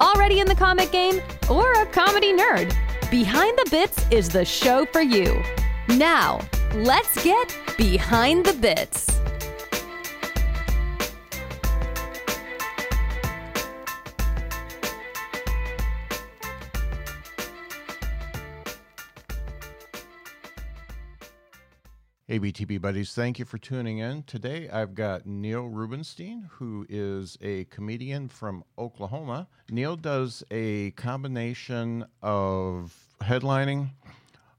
[0.00, 2.74] already in the comic game, or a comedy nerd,
[3.10, 5.42] Behind the Bits is the show for you.
[5.88, 6.40] Now,
[6.74, 9.20] let's get Behind the Bits.
[22.30, 24.22] ABTB buddies, thank you for tuning in.
[24.22, 29.48] Today I've got Neil Rubenstein, who is a comedian from Oklahoma.
[29.68, 33.88] Neil does a combination of headlining,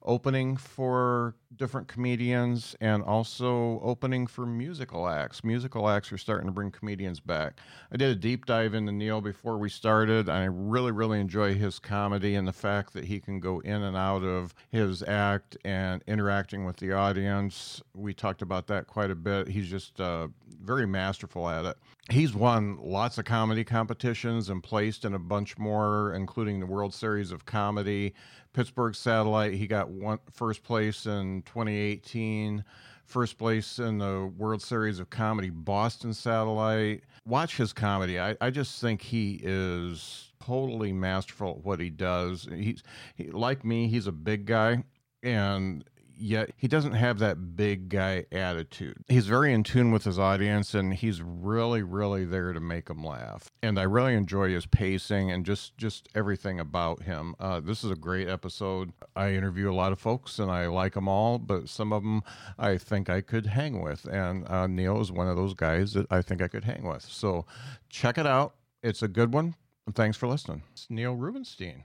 [0.03, 5.43] opening for different comedians, and also opening for musical acts.
[5.43, 7.59] Musical acts are starting to bring comedians back.
[7.91, 10.29] I did a deep dive into Neil before we started.
[10.29, 13.97] I really, really enjoy his comedy and the fact that he can go in and
[13.97, 17.81] out of his act and interacting with the audience.
[17.93, 19.47] We talked about that quite a bit.
[19.49, 20.29] He's just uh,
[20.63, 21.77] very masterful at it.
[22.09, 26.93] He's won lots of comedy competitions and placed in a bunch more, including the World
[26.93, 28.13] Series of Comedy,
[28.53, 29.53] Pittsburgh Satellite.
[29.53, 32.63] He got one first place in 2018,
[33.05, 37.03] first place in the World Series of Comedy Boston Satellite.
[37.25, 38.19] Watch his comedy.
[38.19, 42.47] I, I just think he is totally masterful at what he does.
[42.53, 42.83] He's
[43.15, 43.87] he, like me.
[43.87, 44.83] He's a big guy,
[45.23, 45.83] and
[46.21, 49.03] yet he doesn't have that big guy attitude.
[49.07, 53.03] He's very in tune with his audience and he's really really there to make them
[53.03, 53.49] laugh.
[53.63, 57.35] And I really enjoy his pacing and just just everything about him.
[57.39, 58.93] Uh, this is a great episode.
[59.15, 62.21] I interview a lot of folks and I like them all, but some of them
[62.57, 64.05] I think I could hang with.
[64.05, 67.03] And uh, Neil is one of those guys that I think I could hang with.
[67.03, 67.45] So
[67.89, 68.55] check it out.
[68.83, 69.55] It's a good one.
[69.85, 70.63] And thanks for listening.
[70.73, 71.83] It's Neil Rubenstein.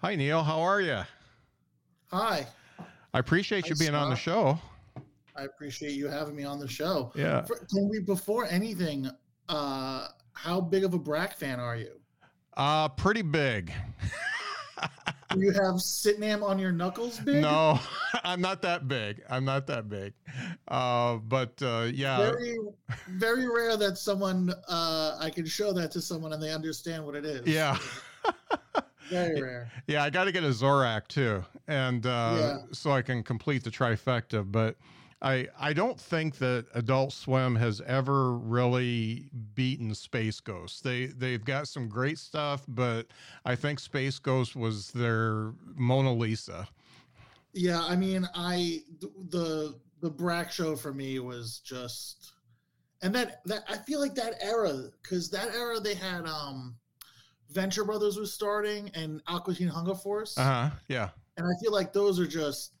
[0.00, 0.42] Hi, Neil.
[0.42, 1.02] How are you?
[2.10, 2.46] Hi.
[3.12, 4.58] I appreciate you Hi, being on the show.
[5.36, 7.12] I appreciate you having me on the show.
[7.14, 7.42] Yeah.
[7.44, 9.10] For, can we, before anything,
[9.48, 11.92] uh, how big of a Brak fan are you?
[12.56, 13.72] Uh, pretty big.
[15.30, 17.42] Do you have Sitnam on your knuckles big?
[17.42, 17.78] no,
[18.24, 19.22] I'm not that big.
[19.30, 20.12] I'm not that big.
[20.66, 22.58] Uh, but uh, yeah, Very,
[23.10, 27.14] very rare that someone, uh, I can show that to someone and they understand what
[27.14, 27.46] it is.
[27.46, 27.78] yeah,
[29.10, 29.70] Very rare.
[29.86, 30.02] yeah.
[30.04, 32.56] I got to get a Zorak too, and uh, Yeah.
[32.72, 34.50] so I can complete the trifecta.
[34.50, 34.76] But
[35.22, 40.82] I I don't think that Adult Swim has ever really beaten Space Ghost.
[40.84, 43.08] They they've got some great stuff, but
[43.44, 46.68] I think Space Ghost was their Mona Lisa.
[47.52, 47.82] Yeah.
[47.82, 48.82] I mean, I,
[49.30, 52.30] the, the Brak show for me was just,
[53.02, 56.76] and that, that, I feel like that era, cause that era they had, um,
[57.50, 60.36] Venture Brothers was starting and Aqua Teen Hunger Force.
[60.38, 60.70] Uh huh.
[60.88, 61.08] Yeah.
[61.36, 62.74] and I feel like those are just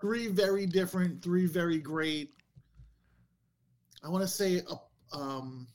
[0.00, 2.32] three very different, three very great.
[4.04, 5.66] I want to say, uh, um,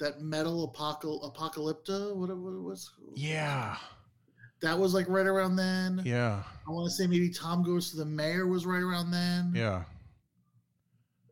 [0.00, 2.14] that metal apocal apocalypta.
[2.16, 2.90] What it was?
[3.14, 3.76] Yeah.
[4.60, 6.02] that was like right around then.
[6.04, 6.42] Yeah.
[6.66, 9.52] I want to say maybe Tom Goes to the Mayor was right around then.
[9.54, 9.84] Yeah.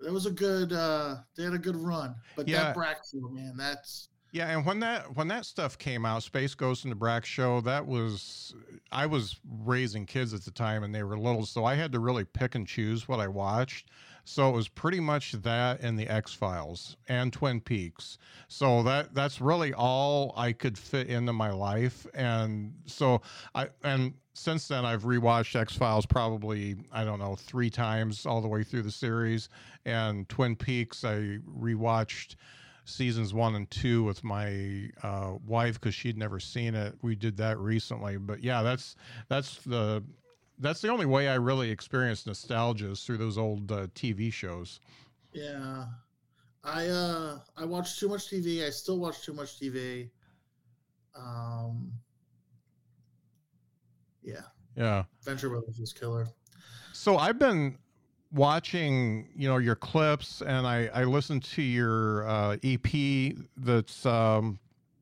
[0.01, 0.73] that was a good.
[0.73, 2.65] uh They had a good run, but Yeah.
[2.65, 6.85] that Braxton man, that's Yeah, and when that when that stuff came out, Space Ghost
[6.85, 8.55] and the Brak Show, that was
[8.93, 11.99] I was raising kids at the time and they were little, so I had to
[11.99, 13.91] really pick and choose what I watched.
[14.25, 18.19] So it was pretty much that and the X Files and Twin Peaks.
[18.47, 22.07] So that that's really all I could fit into my life.
[22.15, 23.23] And so
[23.57, 28.41] I and since then I've rewatched X Files probably, I don't know, three times all
[28.41, 29.49] the way through the series.
[29.85, 32.37] And Twin Peaks I rewatched
[32.85, 36.95] seasons one and two with my uh, wife because she'd never seen it.
[37.03, 38.97] We did that recently, but yeah, that's
[39.29, 40.03] that's the
[40.59, 44.81] that's the only way I really experienced nostalgia is through those old uh, TV shows.
[45.33, 45.87] yeah.
[46.63, 48.67] I uh I watched too much TV.
[48.67, 50.11] I still watch too much TV.
[51.17, 51.91] Um.
[54.23, 54.43] Yeah.
[54.77, 55.05] Yeah.
[55.25, 56.29] Venture Brothers was killer.
[56.93, 57.79] So I've been
[58.33, 64.59] watching, you know, your clips, and I I listened to your uh, EP that's um,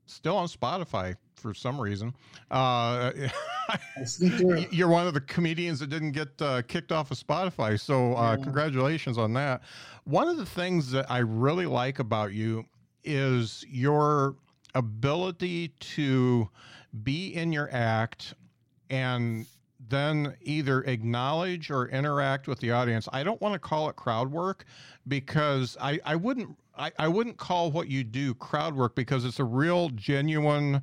[0.07, 2.15] still on Spotify for some reason.
[2.51, 3.13] Uh,
[3.69, 4.65] I sneaked through.
[4.71, 8.37] You're one of the comedians that didn't get uh, kicked off of Spotify, so uh,
[8.37, 8.45] Yeah.
[8.45, 9.63] congratulations on that.
[10.05, 12.65] One of the things that I really like about you
[13.05, 14.37] is your
[14.75, 16.49] ability to
[17.03, 18.35] be in your act
[18.91, 19.47] and
[19.89, 23.09] then either acknowledge or interact with the audience.
[23.13, 24.65] I don't want to call it crowd work
[25.07, 29.41] because I, I wouldn't I, I wouldn't call what you do crowd work because it's
[29.41, 30.83] a real genuine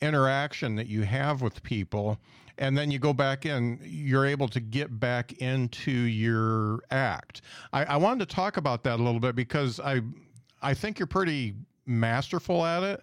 [0.00, 2.18] interaction that you have with people
[2.58, 7.42] and then you go back in you're able to get back into your act.
[7.72, 10.00] I, I wanted to talk about that a little bit because i
[10.62, 11.54] i think you're pretty
[11.86, 13.02] masterful at it.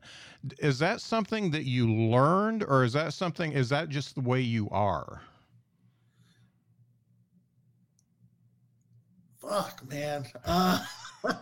[0.58, 4.42] Is that something that you learned or is that something is that just the way
[4.42, 5.22] you are
[9.52, 10.82] fuck man uh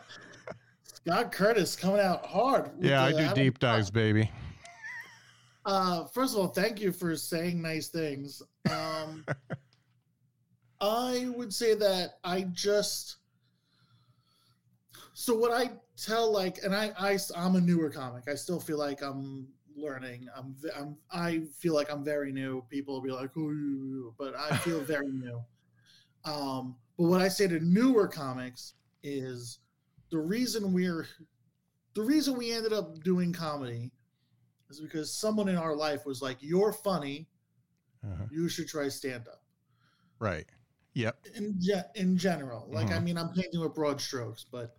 [0.84, 4.30] scott curtis coming out hard yeah i do deep dives baby
[5.66, 8.42] Uh, first of all, thank you for saying nice things.
[8.72, 9.24] Um,
[10.82, 13.18] I would say that I just
[15.14, 18.24] so what I tell like, and I, I I'm a newer comic.
[18.28, 20.28] I still feel like I'm learning.
[20.36, 22.64] I'm I'm I feel like I'm very new.
[22.70, 25.40] People will be like, "Oh, you," but I feel very new.
[26.26, 28.74] Um, but what I say to newer comics
[29.04, 29.60] is
[30.12, 31.08] the reason we're
[31.96, 33.92] the reason we ended up doing comedy
[34.70, 37.30] is because someone in our life was like, "You're funny.
[38.04, 38.26] Uh-huh.
[38.30, 39.42] You should try stand up."
[40.20, 40.46] right
[40.94, 43.04] yep In ge- in general, like I Mhm.
[43.06, 44.78] mean, I'm painting with broad strokes, but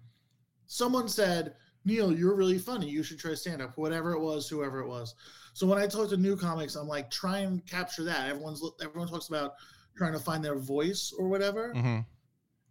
[0.67, 1.57] someone said,
[1.87, 2.91] "Neil, you're really funny.
[2.91, 5.15] You should try stand up." Whatever it was, whoever it was.
[5.55, 8.29] So when I talk to new comics, I'm like, try and capture that.
[8.29, 9.55] Everyone's everyone talks about
[10.01, 11.99] trying to find their voice or whatever, hmm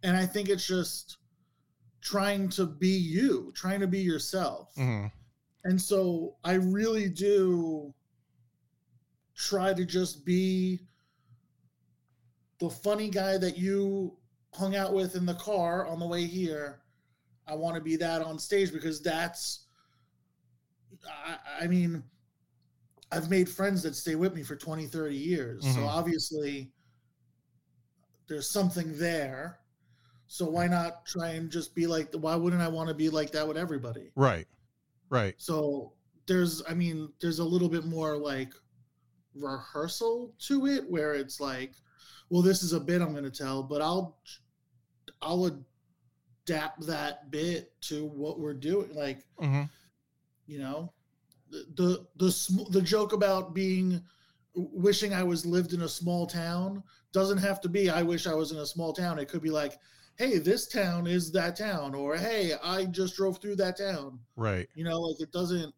[0.02, 1.18] and I think it's just
[2.00, 4.72] trying to be you, trying to be yourself.
[4.74, 5.06] hmm
[5.62, 7.94] And so I really do
[9.36, 10.80] try to just be
[12.58, 14.16] the funny guy that you
[14.54, 16.80] hung out with in the car on the way here.
[17.46, 19.66] I want to be that on stage because that's,
[21.06, 22.02] I, I mean,
[23.12, 25.64] I've made friends that stay with me for 20, 30 years.
[25.66, 25.88] So Mhm.
[25.88, 26.72] obviously
[28.30, 29.58] there's something there.
[30.28, 33.32] So why not try and just be like, why wouldn't I want to be like
[33.32, 34.12] that with everybody?
[34.14, 34.46] right
[35.10, 35.92] right So
[36.26, 38.52] there's, I mean, there's a little bit more like
[39.34, 41.72] rehearsal to it where it's like,
[42.28, 44.18] well, this is a bit I'm going to tell, but I'll,
[45.20, 45.50] I'll
[46.46, 48.94] adapt that bit to what we're doing.
[48.94, 49.62] Like, hmm
[50.46, 50.92] you know,
[51.50, 54.00] the, the, the, the joke about being,
[54.54, 56.82] wishing I was lived in a small town
[57.12, 59.18] doesn't have to be, I wish I was in a small town.
[59.18, 59.78] It could be like,
[60.16, 64.68] Hey, this town is that town, or Hey, I just drove through that town right
[64.74, 65.74] you know like it doesn't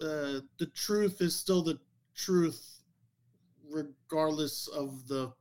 [0.00, 1.78] uh the truth is still the
[2.14, 2.80] truth
[3.70, 5.32] regardless of the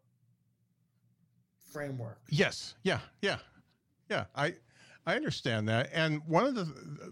[1.71, 2.75] framework Yes.
[2.83, 2.99] Yeah.
[3.21, 3.37] Yeah.
[4.09, 4.25] Yeah.
[4.35, 4.55] I
[5.05, 5.89] I understand that.
[5.93, 6.65] And one of the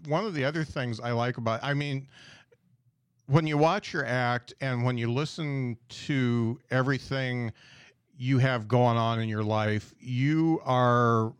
[0.06, 2.08] one of the other things I like about I mean
[3.28, 7.52] when you watch your act and when you listen to everything
[8.16, 11.32] you have going on in your life, you are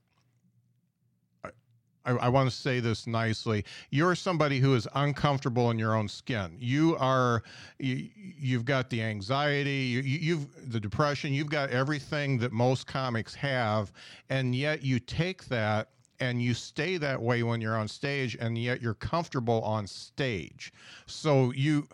[2.05, 3.65] I, I want to say this nicely.
[3.91, 6.57] You're somebody who is uncomfortable in your own skin.
[6.59, 7.43] You are,
[7.79, 13.35] you, you've got the anxiety, you- you've the depression, you've got everything that most comics
[13.35, 13.93] have,
[14.31, 15.89] and yet you take that
[16.21, 20.73] and you stay that way when you're on stage, and yet you're comfortable on stage.
[21.07, 21.89] So you.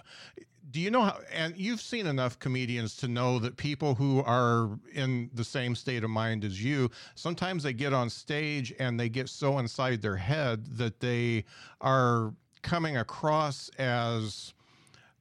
[0.70, 1.20] Do you know how?
[1.32, 6.02] And you've seen enough comedians to know that people who are in the same state
[6.02, 10.16] of mind as you, sometimes they get on stage and they get so inside their
[10.16, 11.44] head that they
[11.80, 14.52] are coming across as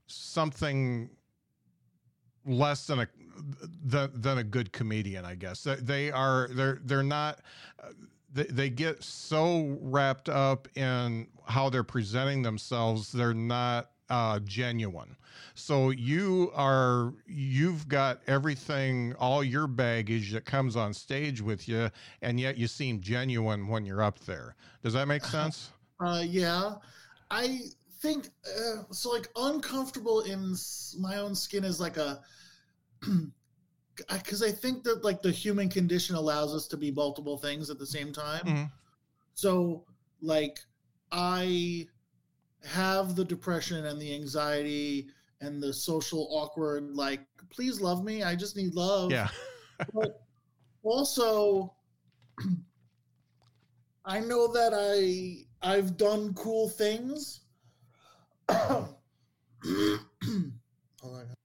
[0.08, 1.10] something
[2.46, 3.08] less than a
[3.86, 7.40] than, than a good comedian i guess They- are they're they're not
[8.34, 15.16] they, they get so wrapped up in how they're presenting themselves they're not uh, genuine.
[15.56, 21.90] So you are you've got everything all your baggage that comes on stage with you
[22.22, 24.56] and yet you seem genuine when you're up there.
[24.84, 25.72] Does that make sense?
[26.00, 26.76] Uh yeah.
[27.32, 27.60] I
[28.02, 30.56] think uh, so like uncomfortable in
[31.00, 32.22] my own skin is like a
[34.10, 37.78] because i think that like the human condition allows us to be multiple things at
[37.78, 38.72] the same time Mhm.
[39.36, 39.86] So,
[40.22, 40.60] like,
[41.12, 41.88] I
[42.64, 45.08] have the depression and the anxiety
[45.42, 48.24] and the social awkward, like, please love me.
[48.24, 49.12] I just need love.
[49.12, 49.28] yeah
[49.94, 50.22] But
[50.84, 51.74] also,
[54.06, 57.42] I know that I I've done cool things.
[58.50, 58.96] Hold
[61.04, 61.36] on.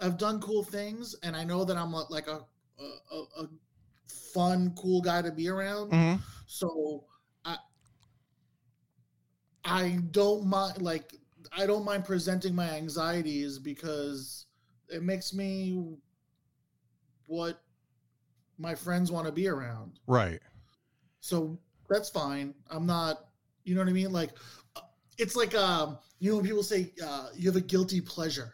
[0.00, 2.44] I've done cool things, and I know that I'm a- like a
[2.78, 3.48] a, a,
[4.32, 5.92] fun, cool guy to be around.
[5.92, 6.20] Mhm.
[6.46, 7.04] So
[7.44, 7.56] I
[9.64, 11.14] I don't mind like
[11.52, 14.46] I don't mind presenting my anxieties because
[14.88, 15.96] it makes me
[17.26, 17.62] what
[18.58, 19.98] my friends want to be around.
[20.06, 20.40] Right.
[21.20, 21.58] So
[21.88, 22.54] that's fine.
[22.70, 23.26] I'm not,
[23.64, 24.12] you know what I mean?
[24.12, 24.30] Like,
[24.76, 24.82] uh,
[25.18, 28.52] it's like, um, you know, when people say uh, you have a guilty pleasure.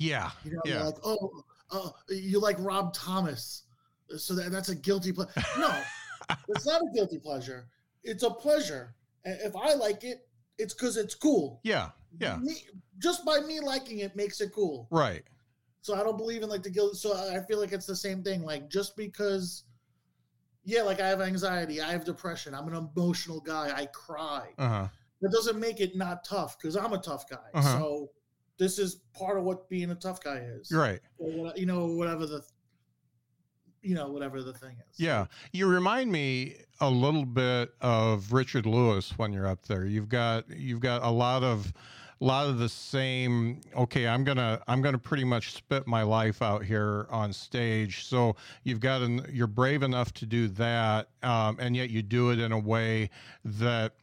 [0.00, 0.30] Yeah.
[0.44, 0.84] You know, yeah.
[0.84, 3.64] like, oh, uh, you like Rob Thomas,
[4.16, 5.30] so that, that's a guilty pleasure.
[5.58, 5.72] No,
[6.48, 7.68] it's not a guilty pleasure.
[8.02, 8.94] It's a pleasure.
[9.24, 10.26] And if I like it,
[10.58, 11.60] it's because it's cool.
[11.62, 11.90] Yeah.
[12.18, 12.38] Yeah.
[12.38, 12.56] Me,
[12.98, 14.88] just by me liking it makes it cool.
[14.90, 15.22] Right.
[15.82, 16.96] So I don't believe in like the guilt.
[16.96, 18.42] So I feel like it's the same thing.
[18.42, 19.64] Like just because,
[20.64, 24.48] yeah, like I have anxiety, I have depression, I'm an emotional guy, I cry.
[24.58, 24.88] Uh huh.
[25.20, 27.36] That doesn't make it not tough because I'm a tough guy.
[27.52, 27.78] Uh-huh.
[27.78, 28.10] So
[28.60, 30.70] this is part of what being a tough guy is.
[30.70, 31.00] Right.
[31.18, 32.44] Or you know, whatever the,
[33.82, 35.00] you know, whatever the thing is.
[35.00, 35.26] Yeah.
[35.52, 39.86] You remind me a little bit of Richard Lewis when you're up there.
[39.86, 41.72] You've got you've got a lot of
[42.20, 46.42] a lot of the same okay i'm gonna i'm gonna pretty much spit my life
[46.42, 51.56] out here on stage so you've got an you're brave enough to do that um,
[51.58, 53.08] and yet you do it in a way
[53.42, 53.94] that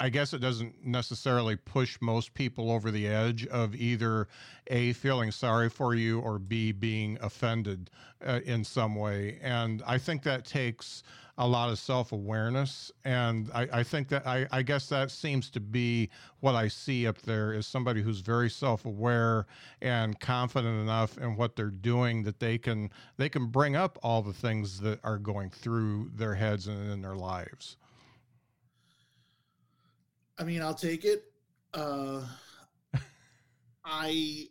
[0.00, 4.28] I guess it doesn't necessarily push most people over the edge of either
[4.66, 7.90] A, feeling sorry for you, or B, being offended
[8.26, 9.38] uh, in some way.
[9.42, 11.02] And I think that takes
[11.38, 12.90] a lot of self awareness.
[13.04, 17.06] And I, I think that I, I guess that seems to be what I see
[17.06, 19.46] up there is somebody who's very self aware
[19.80, 24.22] and confident enough in what they're doing that they can they can bring up all
[24.22, 27.76] the things that are going through their heads and in their lives.
[30.38, 31.24] I mean, I'll take it.
[31.74, 32.26] Uh,
[33.84, 34.48] I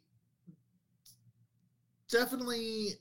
[2.09, 2.99] definitely,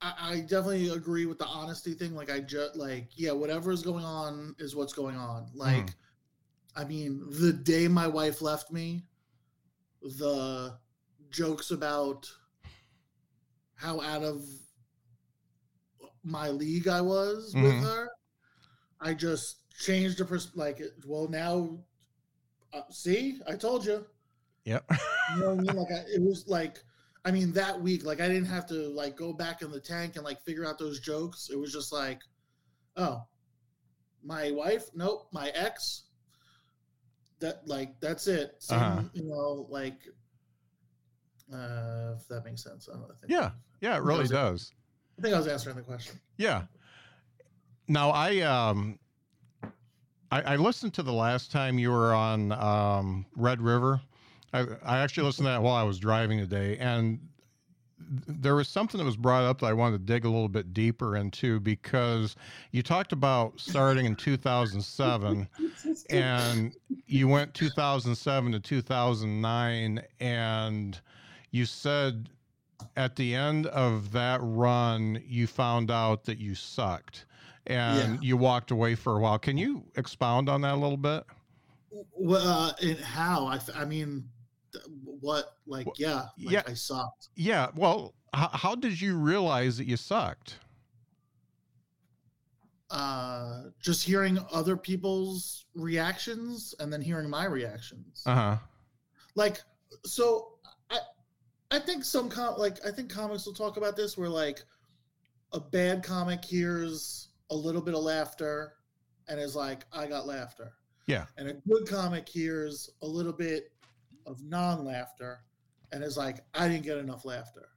[0.00, 2.14] I, I definitely agree with the honesty thing.
[2.14, 5.48] Like, I just like, yeah, whatever is going on is what's going on.
[5.54, 5.94] Like,
[6.76, 9.04] I mean, the day my wife left me,
[10.02, 10.78] the
[11.30, 12.30] jokes about
[13.74, 14.44] how out of
[16.22, 17.82] my league I was with Mhm.
[17.82, 18.10] her,
[19.00, 20.80] I just changed the pers- like.
[21.06, 21.78] Well, now,
[22.72, 24.04] uh, see, I told you.
[24.64, 24.84] Yep.
[25.34, 25.76] You know what I mean?
[25.76, 26.78] Like, I, it was like,
[27.24, 30.16] I mean, that week, like, I didn't have to like go back in the tank
[30.16, 31.48] and like figure out those jokes.
[31.52, 32.20] It was just like,
[32.96, 33.22] oh,
[34.22, 36.04] my wife, nope, my ex.
[37.40, 38.56] That like that's it.
[38.58, 39.02] Same, Uh-huh.
[39.12, 40.00] You know, like,
[41.52, 42.88] uh, if that makes sense.
[42.88, 43.08] I don't know.
[43.14, 43.50] I think Yeah.
[43.80, 44.30] Yeah, it really it.
[44.30, 44.72] does.
[45.18, 46.18] I think I was answering the question.
[46.36, 46.62] Yeah.
[47.86, 48.98] Now I um
[50.30, 54.00] I, I listened to the last time you were on um, Red River.
[54.52, 57.18] I, I actually listened to that while I was driving today, and
[58.26, 60.48] th- there was something that was brought up that I wanted to dig a little
[60.48, 62.36] bit deeper into because
[62.72, 65.48] you talked about starting in 2007
[66.10, 66.74] and
[67.06, 71.00] you went 2007 to 2009 and
[71.50, 72.30] you said
[72.96, 77.24] at the end of that run you found out that you sucked
[77.68, 81.24] and you walked away for a while can you expound on that a little bit
[82.12, 83.46] Well, uh, and how?
[83.46, 84.28] I, I mean,
[85.04, 85.54] what?
[85.66, 86.62] Like, yeah, like yeah.
[86.66, 87.28] I sucked.
[87.36, 90.56] yeah well h- how did you realize that you sucked
[92.90, 98.22] Uh, just hearing other people's reactions and then hearing my reactions.
[98.24, 98.56] uh-huh
[99.34, 99.60] like,
[100.04, 100.54] so
[100.90, 100.98] I,
[101.70, 104.64] I think some com like I think comics will talk about this where like
[105.52, 108.74] a bad comic hears a little bit of laughter
[109.28, 110.72] and is like, I got laughter.
[111.06, 111.26] Yeah.
[111.36, 113.72] And a good comic hears a little bit
[114.26, 115.40] of non-laughter
[115.92, 117.68] and is like, I didn't get enough laughter.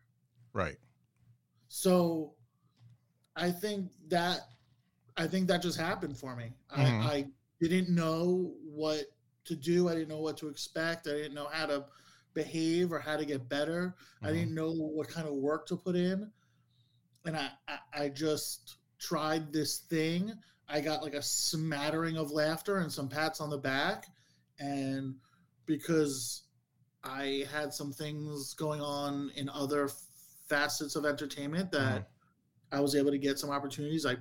[0.54, 0.78] right
[1.70, 2.34] So
[3.36, 4.42] I think that
[5.18, 6.52] I think that just happened for me.
[6.76, 7.06] Mhm.
[7.06, 7.28] I, I
[7.62, 9.06] didn't know what
[9.46, 9.88] to do.
[9.90, 11.08] I didn't know what to expect.
[11.08, 11.86] I didn't know how to
[12.34, 13.96] behave or how to get better.
[14.22, 14.34] I Mhm.
[14.34, 16.32] didn't know what kind of work to put in.
[17.26, 20.34] And I, I, I just tried this thing.
[20.70, 24.06] I got like a smattering of laughter and some pats on the back.
[24.60, 25.16] And
[25.66, 26.44] because
[27.04, 29.90] I had some things going on in other
[30.48, 32.08] facets of entertainment that
[32.72, 34.16] I was able to get some opportunities I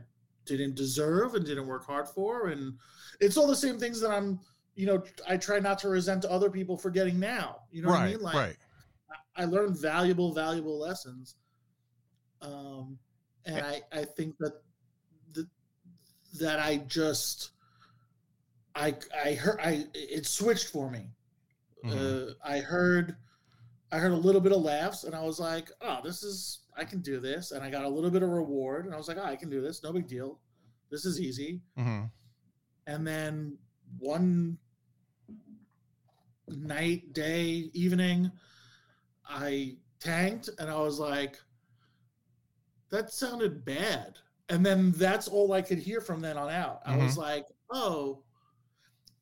[0.47, 2.49] didn't deserve and didn't work hard for.
[2.49, 2.75] And
[3.21, 4.41] it's all the same things that I'm,
[4.75, 7.61] you know, I try not to resent other people for getting now.
[7.71, 8.21] You know what I mean?
[8.21, 8.57] Like right
[9.37, 11.37] I learned valuable, valuable lessons.
[12.43, 12.99] Um,
[13.45, 14.53] and I, I think that
[16.39, 17.51] that I just,
[18.75, 18.95] I,
[19.25, 21.07] I heard, I, it switched for me.
[21.85, 22.31] Mhm.
[22.31, 23.17] Uh, I heard,
[23.91, 26.85] I heard a little bit of laughs, and I was like, "Oh, this is, I
[26.85, 29.17] can do this," and I got a little bit of reward, and I was like,
[29.17, 30.39] "Oh, I can do this, no big deal,
[30.91, 32.11] this is easy." Mhm.
[32.87, 33.59] And then
[33.99, 34.59] one
[36.49, 38.31] night, day, evening,
[39.25, 41.41] I tanked and I was like,
[42.91, 44.19] that sounded bad.
[44.51, 46.83] And then that's all I could hear from then on out.
[46.85, 48.23] I was like, oh,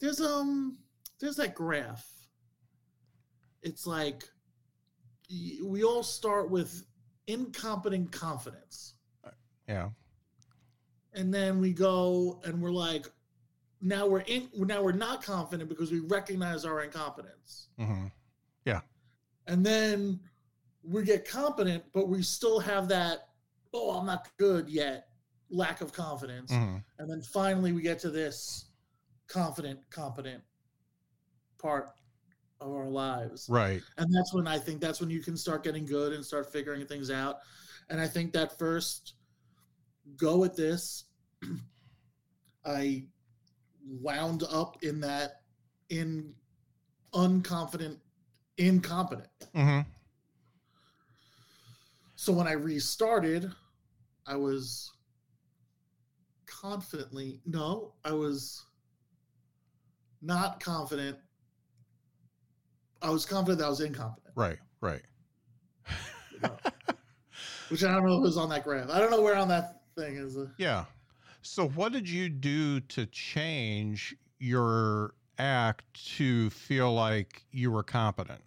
[0.01, 0.79] there's um
[1.21, 2.07] there's that graph.
[3.63, 4.25] It's like
[5.63, 6.85] we all start with
[7.27, 8.95] incompetent confidence.
[9.69, 9.91] Yeah.
[11.13, 13.07] And then we go and we're like,
[13.83, 17.69] now we're in now we're not confident because we recognize our incompetence.
[17.79, 18.07] hmm
[19.47, 20.21] and then
[20.83, 23.29] we get competent, but we still have that,
[23.73, 25.08] oh, I'm not good yet,
[25.51, 26.53] lack of confidence.
[26.53, 28.67] hmm And then finally we get to this
[29.29, 30.43] confident, competent
[31.59, 31.91] part
[32.61, 33.47] of our lives.
[33.49, 33.81] Right.
[33.97, 36.87] And that's when I think that's when you can start getting good and start figuring
[36.87, 37.37] things out.
[37.91, 39.15] And I think that first
[40.17, 41.05] go at this,
[42.65, 43.07] I
[43.87, 45.43] wound up in that
[45.89, 46.35] in
[47.15, 47.99] unconfident,
[48.59, 49.29] incompetent.
[49.55, 49.81] hmm
[52.17, 53.51] So when I restarted,
[54.27, 54.91] I was
[56.49, 58.65] confidently no, I was
[60.23, 61.19] not confident.
[63.01, 64.59] I was confident that I was incompetent, Right.
[64.81, 65.03] Right.
[67.69, 68.91] which I don't know who's on that graph.
[68.91, 70.37] I don't know where on that thing is.
[70.59, 70.85] Yeah.
[71.43, 75.85] So, what did you do to change your act
[76.17, 78.41] to feel like you were competent?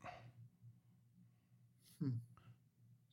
[2.02, 2.10] Hmm.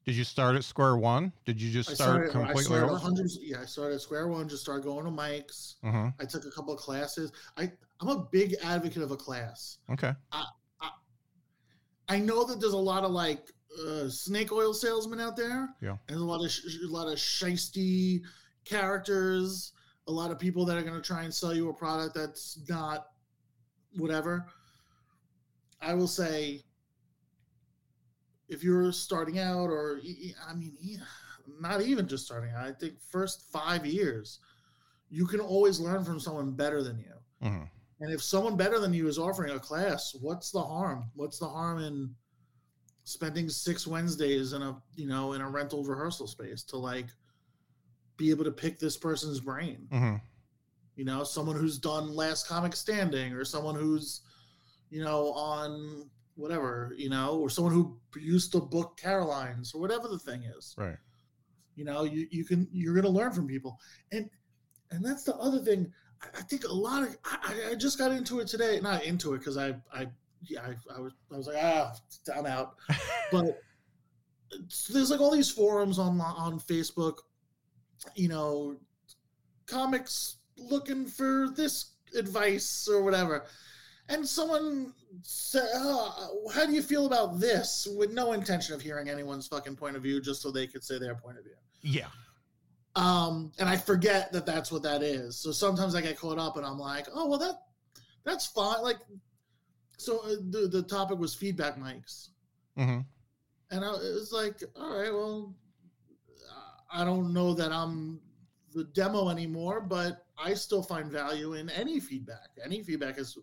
[0.09, 1.35] Did you start at square one?
[1.45, 2.93] Did you just I start started, I completely started over?
[2.95, 5.75] 100, yeah, I started at square one, just started going to mics.
[5.83, 7.31] hmm I took a couple of classes.
[7.59, 9.77] I, I'm a big advocate of a class.
[9.93, 10.15] Okay.
[10.33, 10.45] I
[12.09, 13.53] I know that there's a lot of like
[13.87, 15.69] uh, snake oil salesmen out there.
[15.83, 15.91] Yeah.
[15.91, 18.23] And there's a lot of sh- a lot of shisty
[18.65, 19.73] characters.
[20.07, 22.59] A lot of people that are going to try and sell you a product that's
[22.67, 23.09] not
[23.99, 24.47] whatever.
[25.83, 26.62] I will say,
[28.49, 30.00] if you're starting out, or
[30.49, 31.02] I mean,
[31.61, 32.67] not even just starting out.
[32.67, 34.41] I think first five years,
[35.11, 37.15] you can always learn from someone better than you.
[37.49, 37.65] hmm
[38.00, 41.11] And if someone better than you is offering a class, what's the harm?
[41.15, 42.15] What's the harm in
[43.04, 47.06] spending six Wednesdays in a you know in a rental rehearsal space to like
[48.17, 49.87] be able to pick this person's brain?
[49.91, 50.17] hmm
[50.97, 54.23] You know, someone who's done Last Comic Standing, or someone who's
[54.91, 56.08] you know on
[56.39, 60.75] whatever you know, or someone who used to book Caroline's or whatever the thing is.
[60.79, 60.97] Right.
[61.77, 63.79] you know you, you can you're going to learn from people.
[64.13, 64.31] And
[64.91, 65.93] and that's the other thing.
[66.23, 68.81] I, I think a lot of I, I just got into it today.
[68.81, 70.07] Not into it because i i
[70.43, 71.93] yeah I, I was i was like ah
[72.37, 72.77] i'm out.
[73.33, 73.45] But
[74.53, 77.17] it's- there's like all these forums on on facebook
[78.15, 78.77] you know
[79.67, 83.45] comics looking for this advice or whatever
[84.08, 84.92] and someone
[85.23, 87.86] said oh, how do you feel about this?
[87.97, 90.99] With no intention of hearing anyone's fucking point of view just so they could say
[90.99, 91.54] their point of view.
[91.82, 92.08] Yeah.
[92.97, 95.36] um and i forget that that's what that is.
[95.36, 97.62] So sometimes i get caught up and i'm like oh well that
[98.25, 98.82] that's fine.
[98.82, 98.99] Like
[99.97, 102.28] so uh, the, the topic was feedback mics.
[102.76, 103.00] Hmm
[103.71, 105.54] and I, it was like all right well
[106.92, 108.21] i don't know that i'm
[108.75, 112.49] the demo anymore but i still find value in any feedback.
[112.64, 113.36] Any feedback is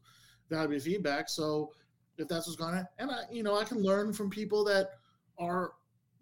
[0.50, 1.72] valuable feedback so
[2.18, 4.92] if that's what's going on and i you know i can learn from people that
[5.38, 5.74] are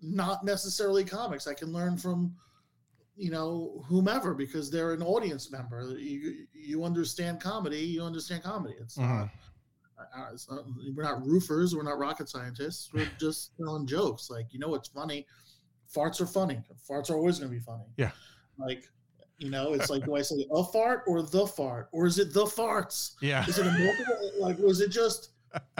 [0.01, 2.33] not necessarily comics i can learn from
[3.15, 8.73] you know whomever because they're an audience member you you understand comedy you understand comedy
[8.79, 9.29] it's not
[10.15, 10.63] uh, it's not,
[10.95, 11.75] we're not roofers.
[11.75, 12.89] We're not rocket scientists.
[12.93, 14.29] We're just telling jokes.
[14.29, 15.25] Like, you know what's funny?
[15.93, 16.61] Farts are funny.
[16.89, 17.85] Farts are always going to be funny.
[17.97, 18.11] Yeah.
[18.57, 18.83] Like,
[19.37, 21.89] you know, it's like, do I say a fart or the fart?
[21.91, 23.13] Or is it the farts?
[23.21, 23.45] Yeah.
[23.47, 24.31] Is it a multiple?
[24.39, 25.31] like, was it just,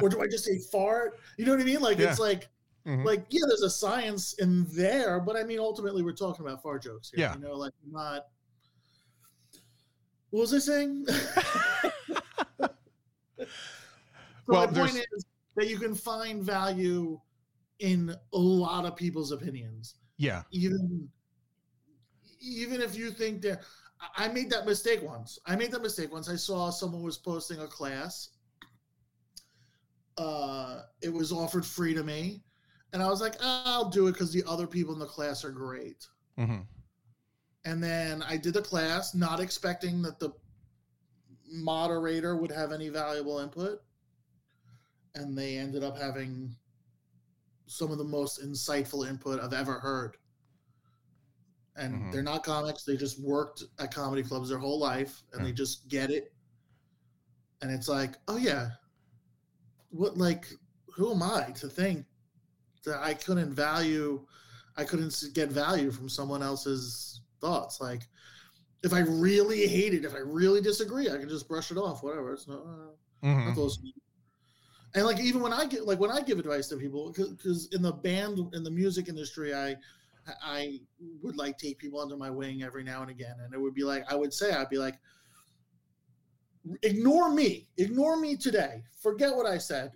[0.02, 1.20] or do I just say fart?
[1.38, 1.80] You know what I mean?
[1.82, 2.50] Like, it's like,
[2.86, 3.06] Mhm.
[3.06, 6.84] like, yeah, there's a science in there, but I mean, ultimately, we're talking about fart
[6.84, 7.22] jokes here.
[7.26, 7.36] Yeah.
[7.36, 8.28] You know, like, not.
[10.32, 11.06] What was I saying?
[14.46, 17.20] So Well, my there's- point is that you can find value
[17.80, 20.44] in a lot of people's opinions, yeah.
[20.52, 21.10] even
[22.44, 23.62] even if you think they're.
[24.18, 25.40] I- made that mistake once.
[25.46, 26.30] I made that mistake once.
[26.30, 28.30] I saw someone was posting a class.
[30.18, 32.44] Uh, it was offered free to me,
[32.92, 35.52] and I was like, "I'll do it because the other people in the class are
[35.52, 36.06] great."
[36.38, 36.62] hmm
[37.66, 40.32] And then I did the class, not expecting that the
[41.46, 43.80] moderator would have any valuable input.
[45.16, 46.56] And they ended up having
[47.68, 50.18] some of the most insightful input I've ever heard.
[51.76, 52.12] And Mhm.
[52.12, 55.88] they're not comics, they just worked at comedy clubs their whole life and they just
[55.88, 56.34] get it.
[57.62, 58.72] and it's like, oh yeah,
[59.90, 60.46] what like
[60.94, 62.06] who am I to think
[62.84, 64.28] that I couldn't value,
[64.76, 67.80] I couldn't get value from someone else's thoughts?
[67.80, 68.10] Like,
[68.84, 72.04] if I really hate it, if I really disagree, I can just brush it off.
[72.04, 72.34] Whatever.
[72.34, 72.60] It's not.
[72.66, 72.92] Uh,
[73.24, 73.46] Mhm.
[73.46, 73.80] not those-
[74.94, 77.82] And like even when I get like when I give advice to people, because in
[77.82, 79.78] the band in the music industry, I
[80.44, 80.80] I
[81.22, 83.84] would like take people under my wing every now and again, and it would be
[83.84, 85.00] like I would say I'd be like,
[86.82, 89.92] ignore me, ignore me today, forget what I said.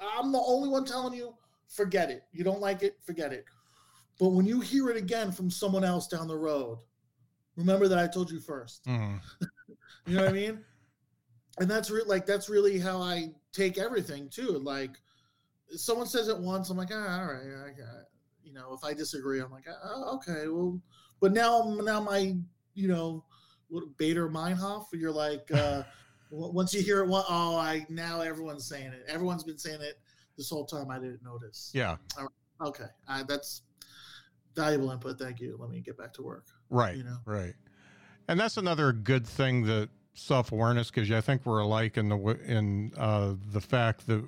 [0.00, 1.34] I'm the only one telling you,
[1.68, 2.24] forget it.
[2.32, 3.44] You don't like it, forget it.
[4.18, 6.78] But when you hear it again from someone else down the road,
[7.56, 8.84] remember that I told you first.
[8.84, 9.20] Mhm.
[10.06, 10.62] You know what I mean?
[11.60, 14.58] And that's re- like that's really how I take everything too.
[14.58, 14.98] Like
[15.70, 18.02] someone says it once, I'm like, ah, all right, I, I,
[18.44, 18.72] you know.
[18.74, 20.80] If I disagree, I'm like, oh, okay, well.
[21.20, 22.36] But now, now my,
[22.74, 23.24] you know,
[23.68, 25.82] what Baader Meinhof, you're like, uh,
[26.30, 29.04] once you hear it, one, oh, I now everyone's saying it.
[29.08, 29.98] Everyone's been saying it
[30.36, 30.90] this whole time.
[30.90, 31.70] I didn't notice.
[31.74, 31.96] Yeah.
[32.60, 33.62] Okay, uh, that's
[34.54, 35.18] valuable input.
[35.18, 35.56] Thank you.
[35.58, 36.46] Let me get back to work.
[36.70, 36.96] Right.
[36.96, 37.18] You know.
[37.24, 37.54] Right.
[38.28, 41.16] And that's another good thing that self awareness gives you.
[41.16, 44.24] I think we're alike in the in uh, the fact that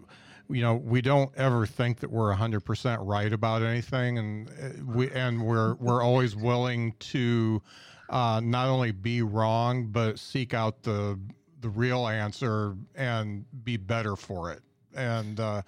[0.49, 4.85] you know we don't ever think that we're hundred percent right about anything, and uh,
[4.85, 7.63] we and we're we're always willing to
[8.11, 11.19] uh, not only be wrong but seek out the
[11.61, 14.63] the real answer and be better for it.
[14.95, 15.63] And uh,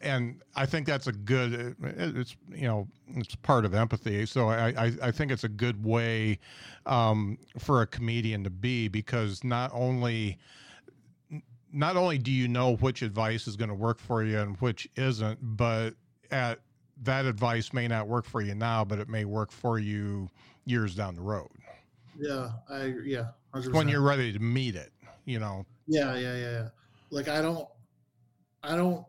[0.00, 1.76] and I think that's a good.
[1.82, 4.24] It's you know it's part of empathy.
[4.24, 6.38] So I I, I think it's a good way
[6.86, 10.38] um, for a comedian to be because not only
[11.72, 14.88] not only do you know which advice is going to work for you and which
[14.96, 15.94] isn't, but
[16.30, 16.60] at
[17.02, 20.28] that advice may not work for you now, but it may work for you
[20.66, 21.48] years down the road
[22.18, 23.72] Yeah, I yeah, 100%.
[23.72, 24.92] when you're ready to meet it.
[25.24, 25.64] You know.
[25.86, 26.68] Yeah, yeah, yeah, yeah.
[27.10, 27.68] Like I don't,
[28.62, 29.04] I don't,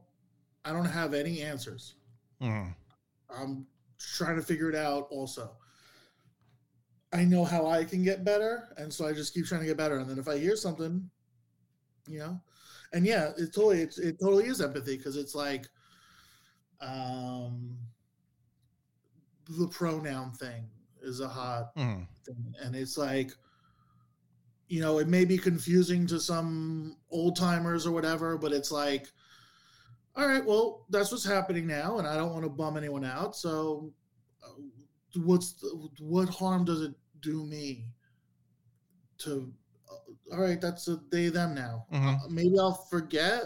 [0.66, 1.96] I don't have any answers.
[2.42, 2.74] Mm.
[3.30, 3.66] I'm
[3.98, 5.08] trying to figure it out.
[5.10, 5.52] Also,
[7.14, 9.78] I know how I can get better, and so I just keep trying to get
[9.78, 9.98] better.
[9.98, 11.10] And then if I hear something,
[12.08, 12.40] you know,
[12.94, 15.68] and yeah, it totally, it, it totally is empathy because it's like,
[16.82, 17.78] um,
[19.50, 20.70] the pronoun thing
[21.02, 22.08] is a hot Mm.
[22.26, 22.54] thing.
[22.62, 23.32] And it's like,
[24.68, 29.08] you know, it may be confusing to some old timers or whatever, but it's like,
[30.16, 33.36] all right, well, that's what's happening now, and I don't want to bum anyone out.
[33.36, 33.94] So,
[34.44, 34.62] uh,
[35.24, 37.86] what's the, what harm does it do me?
[39.20, 39.54] To,
[40.32, 41.86] all right, that's a they them now.
[41.92, 42.16] Mhm.
[42.24, 43.44] Uh, maybe I'll forget.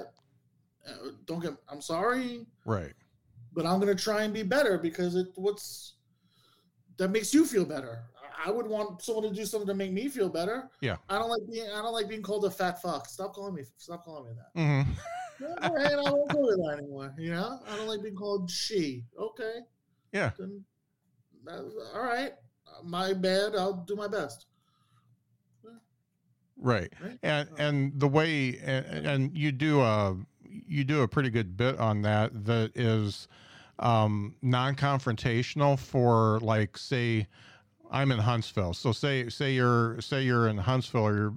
[0.87, 1.53] Uh, don't get.
[1.69, 2.93] I'm sorry Right.
[3.53, 5.93] but I'm gonna try and be better because it what's
[6.97, 8.03] that makes you feel better.
[8.45, 10.69] I- would want someone to do something to make me feel better.
[10.81, 10.97] Yeah.
[11.09, 13.07] I don't like being I don't like being called a fat fuck.
[13.07, 14.59] Stop calling me stop calling me that.
[14.59, 14.91] Mm-hmm.
[15.63, 17.13] All right, I won't go with that anymore.
[17.17, 17.59] You know?
[17.67, 19.03] I don't like being called she.
[19.19, 19.59] Okay.
[20.13, 20.31] Yeah.
[20.37, 20.63] Then
[21.43, 22.33] that's all right.
[22.83, 23.55] My bad.
[23.55, 24.45] I'll do my best.
[26.57, 26.91] Right.
[27.01, 27.19] Right?
[27.21, 30.15] and and the way and, and you do a
[30.47, 33.27] you do a pretty good bit on that that is
[33.79, 37.27] um non-confrontational for like say
[37.91, 38.73] I'm in Huntsville.
[38.73, 41.33] So say say you're say you're in Huntsville or you're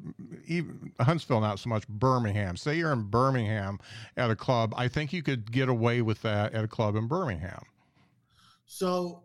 [0.47, 2.57] even Huntsville not so much Birmingham.
[2.57, 3.79] Say you're in Birmingham
[4.17, 4.73] at a club.
[4.77, 7.63] I think you could get away with that at a club in Birmingham.
[8.67, 9.25] So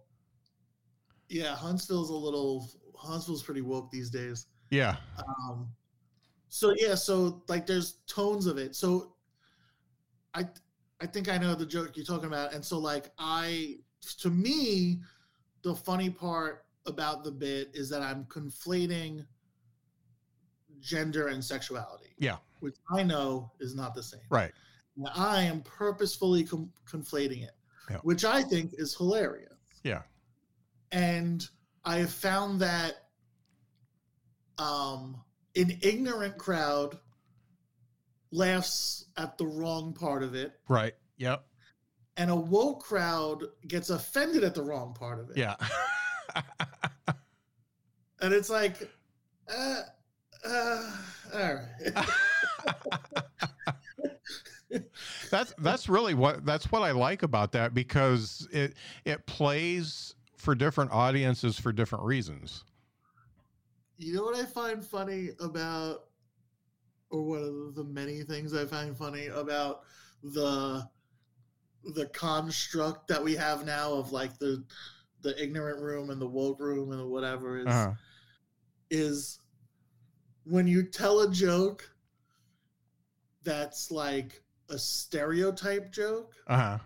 [1.30, 4.48] yeah, Huntsville's a little Huntsville's pretty woke these days.
[4.70, 4.96] Yeah.
[5.18, 5.70] um
[6.56, 9.16] so yeah so like there's tones of it so
[10.36, 10.48] i
[11.02, 13.76] i think i know the joke you're talking about and so like i
[14.20, 15.02] to me
[15.64, 19.26] the funny part about the bit is that i'm conflating
[20.80, 22.38] gender and sexuality Yeah.
[22.60, 24.52] which i know is not the same Right.
[24.96, 27.56] and i am purposefully com- conflating it
[27.90, 27.98] Yeah.
[28.04, 30.04] which i think is hilarious Yeah.
[30.92, 31.48] and
[31.86, 32.94] I have found that
[34.58, 35.22] um,
[35.56, 36.98] an ignorant crowd
[38.32, 40.94] laughs at the wrong part of it, Right.
[41.18, 41.46] Yep.
[42.18, 45.38] and a woke crowd gets offended at the wrong part of it.
[45.38, 45.56] Yeah.
[48.22, 48.90] and it's like,
[49.56, 49.82] uh,
[50.46, 50.92] uh,
[51.34, 52.06] all right.
[55.30, 60.56] that's that's really what that's what I like about that because it it plays for
[60.56, 62.64] different audiences for different reasons.
[63.98, 66.06] You know what I find funny about,
[67.10, 69.82] or one of the many things I find funny about
[70.24, 70.88] the
[71.96, 74.64] the construct that we have now of like the
[75.22, 77.94] the ignorant room and the woke room and the whatever is Uh-huh.
[78.90, 79.40] is
[80.46, 81.90] when you tell a joke
[83.44, 86.78] that's like a stereotype joke Uh huh.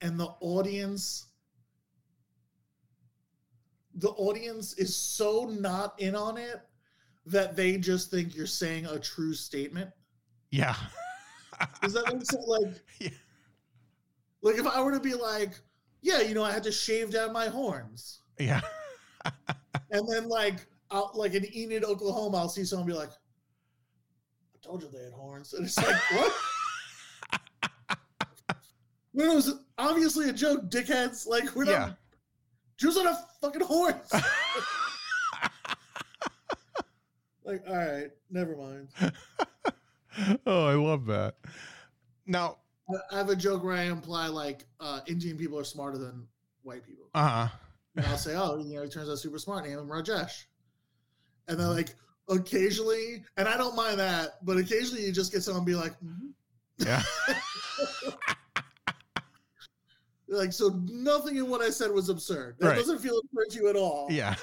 [0.00, 1.26] and the audience
[3.96, 6.60] the audience is so not in on it
[7.26, 9.90] that they just think you're saying a true statement.
[10.50, 10.74] Yeah.
[11.82, 12.44] Does that make sense?
[12.46, 13.08] Like, Yeah.
[14.42, 15.58] like if I were to be like,
[16.02, 18.60] yeah, you know, I had to shave down my horns, yeah.
[19.90, 24.82] and then like, out like in Enid, Oklahoma, I'll see someone be like, I told
[24.82, 26.32] you they had horns, and it's like, what?
[29.12, 31.26] When it was obviously a joke, dickheads.
[31.26, 31.78] Like, we're Yeah.
[31.78, 31.98] not.
[32.84, 34.12] Jews don't have fucking horse.
[37.44, 38.88] like, all right, never mind.
[40.46, 41.36] oh, I love that.
[42.26, 42.58] Now,
[43.10, 46.26] I- have a joke where I imply like uh, Indian people are smarter than
[46.62, 47.06] white people.
[47.14, 47.48] uh huh.
[47.96, 49.64] And I'll say, oh, you know, he turns out super smart.
[49.64, 50.44] Name him Rajesh.
[51.48, 51.94] And then like
[52.28, 56.32] occasionally, and I don't mind that, but occasionally you just get someone be like, "Mhm."
[56.78, 57.02] Yeah.
[60.34, 62.56] like, so nothing in what I said was absurd.
[62.58, 62.76] That Right.
[62.76, 64.08] doesn't feel absurd to you at all.
[64.10, 64.34] yeah.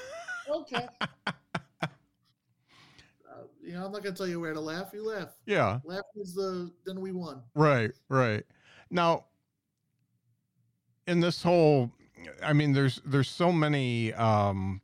[0.48, 0.86] Okay.
[1.26, 1.86] uh,
[3.62, 4.90] you know, I'm not gonna tell you where to laugh.
[4.92, 5.30] You laugh.
[5.46, 5.78] Yeah.
[5.84, 7.42] Laugh is the then we won.
[7.54, 8.44] Right, right.
[8.90, 9.26] Now,
[11.06, 11.90] in this whole,
[12.42, 14.80] I mean, there's there's so many um,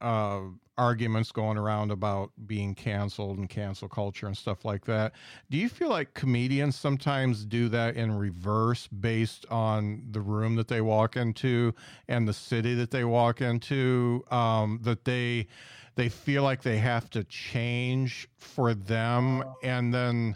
[0.00, 0.40] uh,
[0.80, 5.12] arguments going around about being canceled and cancel culture and stuff like that.
[5.50, 10.68] Do you feel like comedians sometimes do that in reverse based on the room that
[10.68, 11.74] they walk into
[12.08, 14.24] and the city that they walk into?
[14.30, 15.48] Um, that they
[15.96, 20.34] they feel like they have to change for them, and then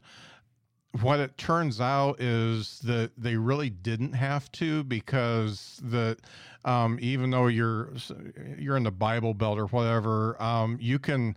[1.00, 6.16] what it turns out is that they really didn't have to because the
[6.64, 7.92] um, even though you're
[8.58, 11.36] you're in the Bible Belt or whatever, um, you can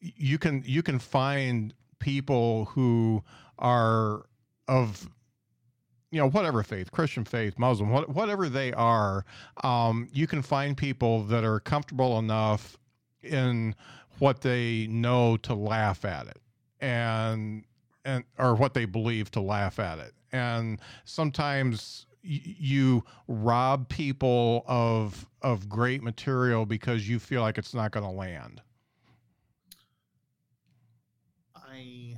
[0.00, 3.22] you can you can find people who
[3.58, 4.26] are
[4.68, 5.08] of
[6.10, 9.24] you know whatever faith christian faith muslim what, whatever they are
[9.64, 12.76] um, you can find people that are comfortable enough
[13.22, 13.74] in
[14.18, 16.38] what they know to laugh at it
[16.80, 17.64] and
[18.04, 20.14] and or what they believe to laugh at it.
[20.32, 27.92] And sometimes you rob people of of great material because you feel like it's not
[27.92, 28.60] going to land
[31.54, 32.16] I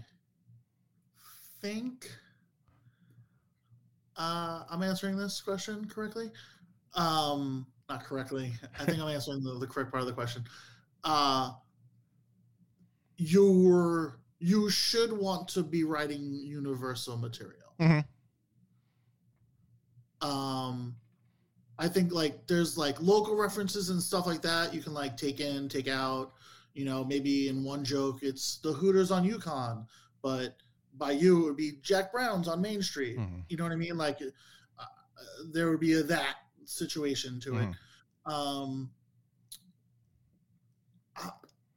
[1.61, 2.11] think
[4.17, 6.31] uh, I'm answering this question correctly.
[6.95, 8.53] Um, not correctly.
[8.79, 10.45] I think I'm answering the, the correct part of the question.
[11.05, 11.53] Uh,
[13.17, 17.75] you're you should want to be writing universal material.
[17.81, 18.05] Mhm.
[20.21, 20.97] Um,
[21.79, 25.41] I think like there's like local references and stuff like that you can like take
[25.41, 26.33] in, take out.
[26.75, 29.87] You know, maybe in one joke it's the Hooters on Yukon,
[30.23, 30.57] but
[30.97, 33.19] by you it would be Jack Brown's on Main Street.
[33.19, 33.43] Mhm.
[33.49, 33.97] You know what I mean?
[33.97, 34.85] Like uh,
[35.53, 37.69] there would be a that situation to it.
[38.27, 38.91] Um,
[41.17, 41.31] I,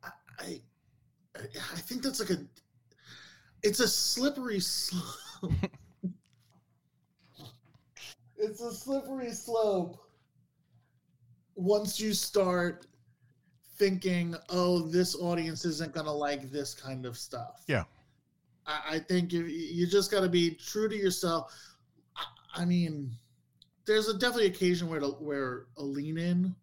[0.04, 0.62] I, I
[1.36, 2.44] I think that's like a,
[3.64, 5.52] it's a slippery slope.
[8.42, 9.98] It's a slippery slope.
[11.56, 12.88] Once you start
[13.78, 17.64] thinking, oh, this audience isn't gonna like this kind of stuff.
[17.68, 17.84] Yeah.
[18.66, 21.54] I, I think if, you just got to be true to yourself.
[22.16, 23.12] I, I mean,
[23.86, 26.56] there's a definitely occasion where to, where a lean in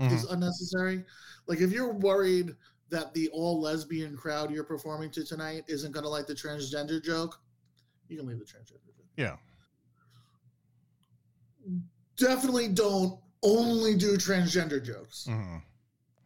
[0.00, 0.12] Mhm.
[0.12, 1.04] is unnecessary.
[1.46, 2.56] Like if you're worried
[2.88, 7.02] that the all lesbian crowd you're performing to tonight isn't going to like the transgender
[7.02, 7.38] joke,
[8.08, 9.06] you can leave the transgender joke.
[9.16, 9.36] yeah
[12.16, 15.26] Definitely don't only do transgender jokes.
[15.28, 15.62] Mhm.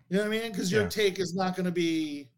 [0.09, 0.53] You know what I mean?
[0.53, 0.89] Because your Yeah.
[0.89, 2.31] take is not going to be,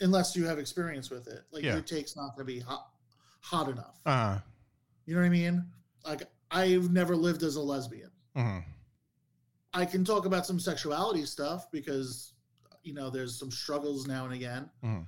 [0.00, 1.44] unless you have experience with it.
[1.50, 1.72] Like Yeah.
[1.74, 2.92] your take's not going to be hot,
[3.40, 3.98] hot enough.
[4.06, 4.40] uh
[5.06, 5.72] You know what I mean?
[6.04, 8.10] Like I've never lived as a lesbian.
[8.36, 8.64] mhm.
[9.72, 12.32] I can talk about some sexuality stuff because
[12.82, 14.70] you know there's some struggles now and again.
[14.82, 15.06] Mhm.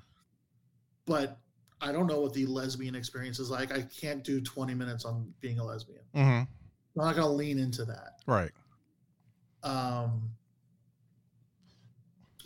[1.07, 1.39] But
[1.81, 3.71] I don't know what the lesbian experience is like.
[3.73, 6.05] I can't do 20 minutes on being a lesbian.
[6.15, 6.49] Mhm.
[6.99, 8.21] I'm not gonna lean into that.
[8.27, 8.51] right
[9.63, 10.31] Um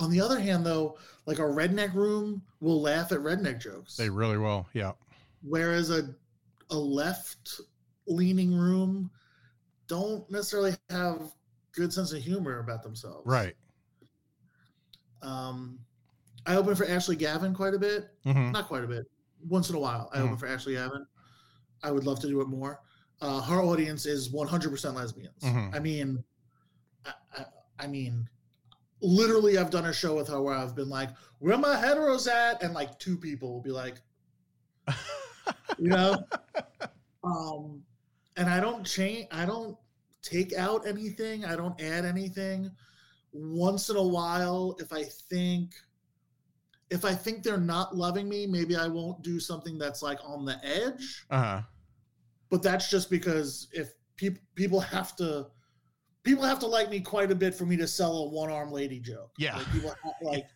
[0.00, 3.96] on the other hand though, like a redneck room will laugh at redneck jokes.
[3.96, 4.92] they really will yeah
[5.42, 6.14] whereas a
[6.70, 7.60] a left
[8.06, 9.10] leaning room
[9.86, 11.32] don't necessarily have
[11.72, 13.26] good sense of humor about themselves.
[13.26, 13.54] right
[15.22, 15.78] Um,
[16.46, 18.10] I open for Ashley Gavin quite a bit.
[18.24, 18.50] Mhm.
[18.52, 19.06] Not quite a bit.
[19.48, 20.22] Once in a while, I Mhm.
[20.24, 21.06] open for Ashley Gavin.
[21.84, 22.80] I would love to do it more.
[23.22, 25.42] Uh, her audience is 100% lesbians.
[25.42, 25.74] Mhm.
[25.74, 26.24] I mean,
[27.06, 27.44] I, I,
[27.78, 28.28] I mean,
[29.00, 32.62] literally, I've done a show with her where I've been like, "Where my heteros at?"
[32.62, 34.00] and like two people will be like,
[35.78, 36.16] you know.
[37.22, 37.84] Um,
[38.36, 39.28] and I don't change.
[39.30, 39.76] I don't
[40.22, 41.44] take out anything.
[41.44, 42.70] I don't add anything.
[43.32, 45.74] Once in a while, if I think
[46.90, 50.44] if I think they're not loving me, maybe I won't do something that's like on
[50.44, 51.24] the edge.
[51.30, 51.62] Uh-huh.
[52.52, 55.46] But that's just because if people people have to
[56.22, 58.70] people have to like me quite a bit for me to sell a one arm
[58.70, 59.30] lady joke.
[59.38, 59.56] Yeah.
[59.56, 60.46] Like, people have, like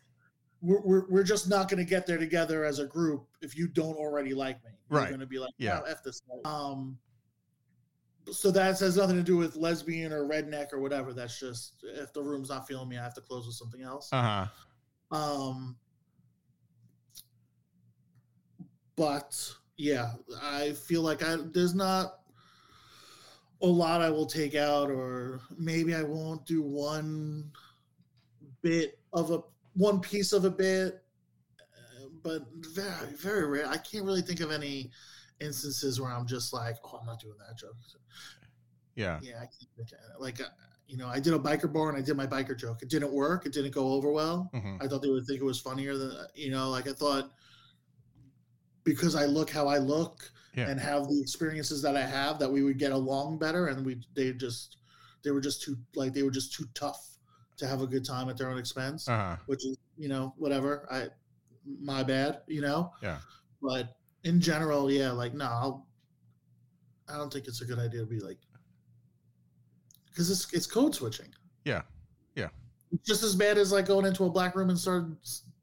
[0.61, 3.67] we're, we're, we're just not going to get there together as a group if you
[3.67, 4.73] don't already like me.
[4.91, 5.09] You're Right.
[5.09, 5.81] going to be like, Yeah.
[5.87, 6.21] yeah, f this.
[6.21, 6.99] guy." Um.
[8.31, 11.15] So that has nothing to do with lesbian or redneck or whatever.
[11.15, 14.11] That's just if the room's not feeling me, I have to close with something else.
[14.13, 14.47] Uh-huh.
[15.17, 15.77] Um,
[18.97, 20.13] but yeah,
[20.43, 22.21] I feel like I there's not
[23.63, 27.51] a lot I will take out, or maybe I won't do one
[28.63, 29.41] bit of a
[29.75, 31.03] one piece of a bit,
[32.23, 32.43] but
[32.75, 33.67] very very rare.
[33.69, 34.91] I can't really think of any
[35.41, 37.77] instances where I'm just like, oh, I'm not doing that joke.
[38.95, 39.19] Yeah.
[39.23, 40.21] Yeah, I can't think of it.
[40.21, 40.45] like uh,
[40.89, 42.81] you know, I did a biker bar and I did my biker joke.
[42.83, 43.45] It didn't work.
[43.45, 44.51] It didn't go over well.
[44.55, 44.83] Mhm.
[44.83, 47.33] I thought they would think it was funnier than you know, like I thought
[48.87, 50.69] because I look how I look Yeah.
[50.71, 54.01] and have the experiences that I have that we would get along better and we
[54.15, 54.79] they just
[55.23, 57.19] they were just too like they were just too tough
[57.59, 59.37] to have a good time at their own expense, Uh-huh.
[59.47, 60.87] which is, you know, whatever.
[60.91, 61.09] I
[61.81, 62.93] my bad, you know.
[63.03, 63.19] Yeah.
[63.61, 65.87] But in general, yeah, like no, I'll
[67.09, 68.39] I don't think it's a good idea to be like
[70.07, 71.35] because it's it's code switching.
[71.65, 71.83] Yeah.
[72.37, 72.49] Yeah.
[72.93, 75.07] It's just as bad as like going into a black room and start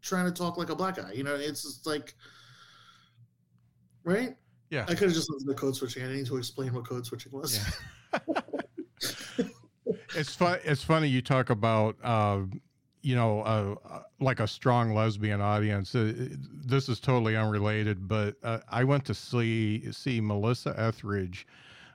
[0.01, 1.11] trying to talk like a black guy.
[1.13, 2.15] You know, it's just like,
[4.03, 4.35] right?
[4.69, 4.83] Yeah.
[4.83, 6.03] I could have just listened to code switching.
[6.03, 7.59] I didn't need to explain what code switching was.
[8.11, 8.19] Yeah.
[10.15, 10.59] it's fun.
[10.63, 12.41] It's funny you talk about, uh,
[13.01, 15.93] you know, uh, uh, like a strong lesbian audience.
[15.93, 16.29] Uh,
[16.65, 21.45] this is totally unrelated, but uh, I went to see see Melissa Etheridge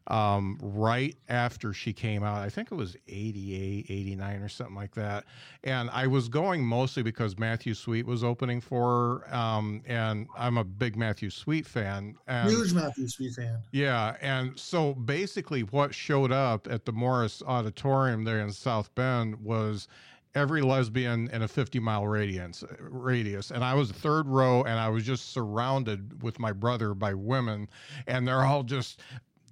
[0.09, 2.39] um, right after she came out.
[2.39, 5.25] I think it was 88, 89 or something like that.
[5.65, 9.35] And I was going mostly because Matthew Sweet was opening for her.
[9.35, 12.17] Um, and I'm a big Matthew Sweet fan.
[12.27, 13.59] And Huge Matthew Sweet fan.
[13.73, 19.37] yeah, and so basically, what showed up at the Morris Auditorium there in South Bend
[19.43, 19.89] was
[20.35, 24.89] every lesbian in a 50 mile radius radius and i was third row and i
[24.89, 27.69] was just surrounded with my brother by women
[28.07, 29.01] and they're all just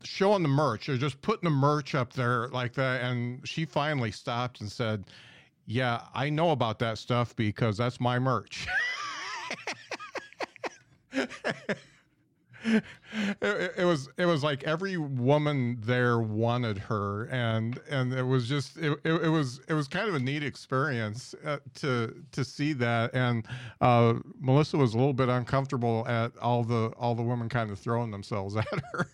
[0.05, 0.87] showing the merch.
[0.87, 3.03] They're just putting the merch up there like that.
[3.03, 5.05] And she finally stopped and said
[5.69, 8.67] yeah i know about that stuff because that's my merch.
[12.65, 12.83] It,
[13.43, 17.25] it- it was it was like every woman there wanted her.
[17.27, 20.43] And and it was just it, it, it was it was kind of a neat
[20.43, 23.15] experience uh, to to see that.
[23.15, 23.47] And
[23.81, 27.79] uh, Melissa was a little bit uncomfortable at all the all the women kind of
[27.79, 29.09] throwing themselves at her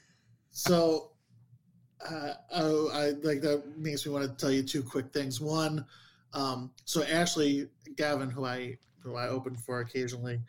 [0.52, 1.10] So,
[2.08, 5.40] uh, oh, I like that makes me want to tell you two quick things.
[5.40, 5.84] One,
[6.34, 10.40] um, so Ashley Gavin, who I who I open for occasionally,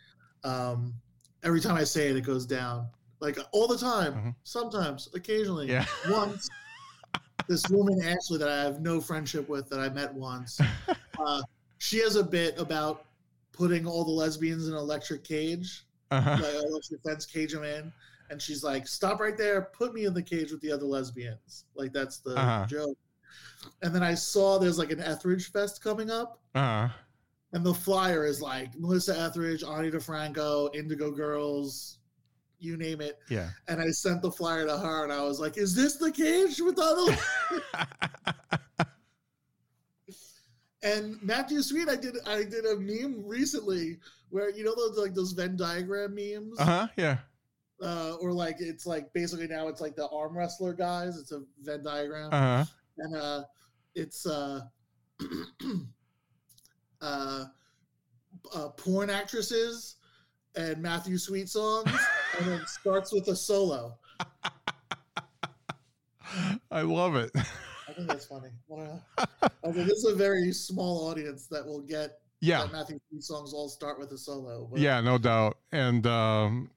[0.44, 0.94] um,
[1.44, 2.88] every time I say it, it goes down
[3.20, 4.14] like all the time.
[4.14, 4.36] Mhm.
[4.44, 6.50] Sometimes, occasionally, yeah once.
[7.48, 10.60] this woman Ashley that I have no friendship with that I met once,
[11.20, 11.42] uh,
[11.78, 13.06] she has a bit about
[13.52, 16.38] putting all the lesbians in an electric cage uh-huh.
[16.42, 17.92] like electric fence cage them in
[18.34, 19.62] and she's like stop right there.
[19.62, 21.66] Put me in the cage with the other lesbians.
[21.76, 22.66] Like that's the Uh-huh.
[22.66, 22.98] joke.
[23.82, 26.40] And then i saw there's like an etheridge fest coming up.
[26.56, 26.90] Uh-huh.
[27.54, 32.00] and the flyer is like melissa etheridge ani difranco indigo girls
[32.60, 33.20] you name it.
[33.30, 33.50] Yeah.
[33.68, 36.60] And i sent the flyer to her and i was like is this the cage
[36.62, 37.18] with the other
[40.84, 43.98] and matthew sweet i did i did a meme recently
[44.30, 46.60] where you know those like those venn diagram memes?
[46.60, 47.18] Uh-huh yeah
[47.84, 51.18] uh, or like it's like basically now it's like the arm wrestler guys.
[51.18, 52.66] It's a Venn diagram, uh-huh
[52.98, 53.44] and uh,
[53.96, 54.62] it's uh,
[57.02, 57.46] uh,
[58.56, 59.96] uh, porn actresses
[60.56, 61.90] and Matthew Sweet songs,
[62.40, 63.98] and then starts with a solo.
[66.72, 68.50] I love it I think that's funny.
[68.72, 73.54] I mean, this is a very small audience that will get yeah Matthew Sweet songs
[73.54, 74.68] all start with a solo.
[74.72, 76.72] but- yeah no doubt and um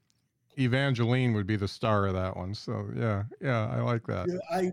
[0.58, 4.38] Evangeline would be the star of that one so yeah yeah I like that Yeah,
[4.50, 4.72] I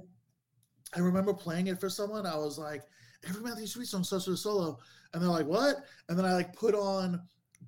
[0.96, 2.26] I remember playing it for someone.
[2.26, 2.84] I was like,
[3.28, 4.78] every Matthew Sweet song starts with a solo,
[5.14, 5.78] and they're like, what?
[6.08, 7.22] And then I like put on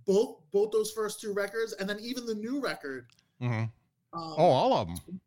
[0.06, 3.08] both both those first two records, and then even the new record.
[3.40, 3.72] hmm Um,
[4.14, 5.20] oh all of them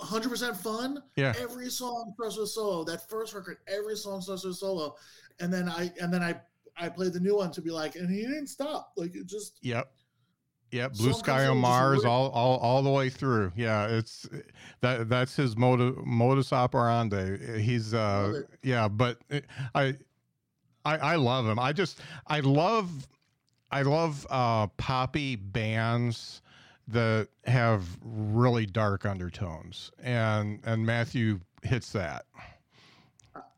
[0.00, 1.02] 100% fun.
[1.16, 2.84] yeah Every song starts with a solo.
[2.84, 4.96] That first record, every song starts with a solo,
[5.40, 6.40] and then I and then I
[6.76, 8.92] I played the new one to be like, and he didn't stop.
[8.96, 9.92] Like it just yep
[10.72, 13.52] Yeah, Blue Song Sky on Mars, all, all all the way through.
[13.56, 14.28] Yeah, it's
[14.80, 17.60] that that's his modus modus operandi.
[17.60, 19.18] He's uh yeah, but
[19.74, 19.96] I
[20.84, 21.58] I I love him.
[21.58, 22.90] I just I love
[23.70, 26.42] I love uh poppy bands
[26.88, 32.26] that have really dark undertones, and and Matthew hits that.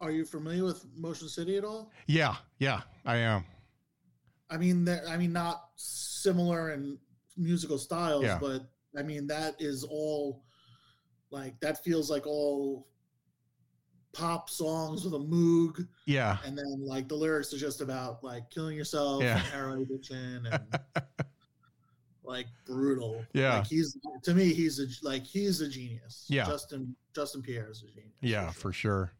[0.00, 1.90] Are you familiar with Motion City at all?
[2.06, 3.44] Yeah, yeah, I am.
[4.50, 6.98] I mean, I mean, not similar in
[7.36, 8.38] musical styles, Yeah.
[8.40, 8.62] but
[8.96, 10.42] I mean that is all
[11.30, 12.88] like that feels like all
[14.12, 18.48] pop songs with a moog, Yeah, and then like the lyrics are just about like
[18.50, 19.36] killing yourself, Yeah.
[19.36, 20.64] and heroin addiction, and
[22.24, 23.24] like brutal.
[23.32, 23.58] Yeah.
[23.58, 26.24] like he's to me, he's a like he's a genius.
[26.28, 26.46] Yeah.
[26.46, 28.12] Justin Justin Pierre is a genius.
[28.20, 29.12] Yeah, for for sure.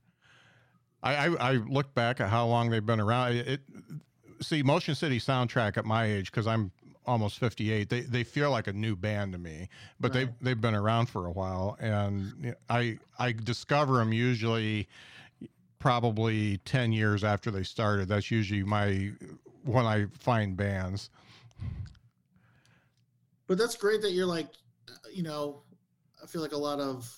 [1.02, 3.36] I, I I look back at how long they've been around.
[3.36, 3.60] It
[4.40, 6.70] see Motion City soundtrack at my age because I'm
[7.06, 7.88] almost 58.
[7.88, 9.68] They they feel like a new band to me,
[10.00, 10.26] but Right.
[10.26, 14.88] they've they've been around for a while, and I I discover them usually
[15.78, 18.08] probably 10 years after they started.
[18.08, 19.12] That's usually my
[19.64, 21.10] when I find bands.
[23.46, 24.48] But that's great that you're like,
[24.88, 25.62] uh, you know,
[26.22, 27.10] I feel like a lot of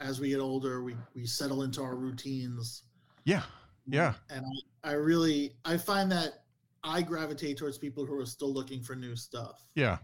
[0.00, 2.84] as we get older, we we settle into our routines.
[3.24, 3.42] Yeah,
[3.86, 4.44] yeah, And
[4.84, 6.44] I, I really I find that
[6.82, 9.64] I gravitate towards people who are still looking for new stuff.
[9.74, 9.98] yeah,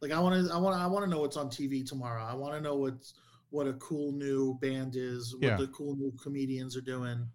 [0.00, 2.24] Like I want to I want I want to know what's on TV tomorrow.
[2.24, 3.14] I want to know what's
[3.50, 5.56] what a cool new band is, what Yeah.
[5.56, 7.26] the cool new comedians are doing.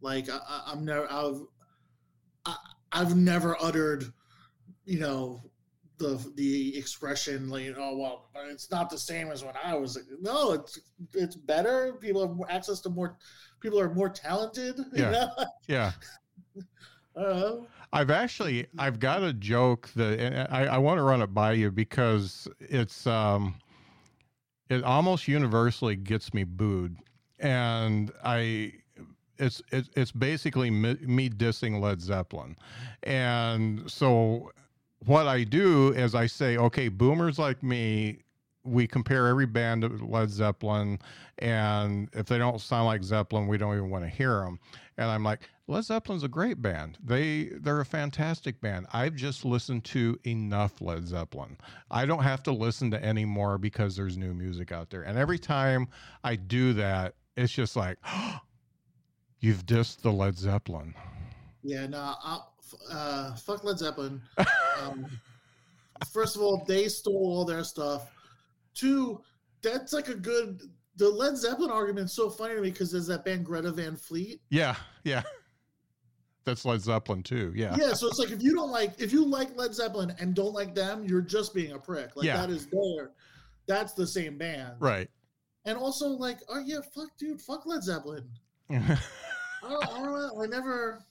[0.00, 1.40] Like I, I, I'm never I've
[2.46, 2.56] I,
[2.92, 4.04] I've never uttered,
[4.84, 5.42] you know,
[6.02, 10.52] the the expression like oh well it's not the same as when I was no
[10.52, 10.80] it's
[11.14, 11.94] it's better.
[12.00, 13.16] People have more access to more
[13.60, 14.78] people are more talented.
[14.92, 15.06] Yeah.
[15.06, 15.30] You know?
[15.68, 15.92] yeah.
[17.16, 17.56] uh,
[17.92, 21.52] I've actually I've got a joke that and I, I want to run it by
[21.52, 23.54] you because it's um
[24.68, 26.96] it almost universally gets me booed
[27.38, 28.72] and I
[29.38, 32.56] it's it's, it's basically me, me dissing Led Zeppelin
[33.02, 34.50] and so
[35.06, 38.18] what I do is I say okay boomers like me
[38.64, 40.98] we compare every band to Led Zeppelin
[41.38, 44.58] and if they don't sound like Zeppelin we don't even want to hear them
[44.96, 46.98] and I'm like Led Zeppelin's a great band.
[47.02, 48.86] They they're a fantastic band.
[48.92, 51.56] I've just listened to enough Led Zeppelin.
[51.90, 55.02] I don't have to listen to any more because there's new music out there.
[55.02, 55.88] And every time
[56.24, 57.96] I do that, it's just like,
[59.40, 60.94] you've dissed the Led Zeppelin.
[61.62, 62.40] Yeah, no, I,
[62.90, 64.20] uh, fuck Led Zeppelin.
[64.82, 65.06] Um,
[66.12, 68.10] first of all, they stole all their stuff.
[68.74, 69.20] Two,
[69.62, 70.60] that's like a good.
[70.96, 74.40] The Led Zeppelin argument's so funny to me because there's that band Greta Van Fleet.
[74.50, 75.22] Yeah, yeah.
[76.44, 77.52] That's Led Zeppelin too.
[77.54, 77.76] Yeah.
[77.78, 80.52] Yeah, so it's like if you don't like, if you like Led Zeppelin and don't
[80.54, 82.16] like them, you're just being a prick.
[82.16, 82.38] Like Yeah.
[82.38, 83.12] that is there.
[83.66, 84.72] that's the same band.
[84.80, 85.08] Right.
[85.64, 88.24] And also like, oh yeah, fuck, dude, fuck Led Zeppelin.
[88.70, 88.76] I
[89.68, 90.42] don't, I don't.
[90.42, 91.04] I never.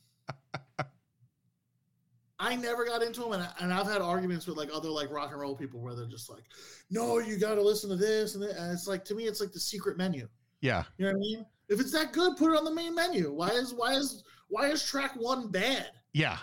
[2.43, 5.11] I never got into them, and, I, and I've had arguments with like other like
[5.11, 6.43] rock and roll people where they're just like,
[6.89, 9.51] "No, you got to listen to this," and, and it's like to me, it's like
[9.51, 10.27] the secret menu.
[10.61, 10.83] yeah.
[10.97, 11.45] You know what I mean?
[11.69, 13.31] If it's that good, put it on the main menu.
[13.31, 15.91] Why is why is why is track one bad?
[16.13, 16.37] Yeah.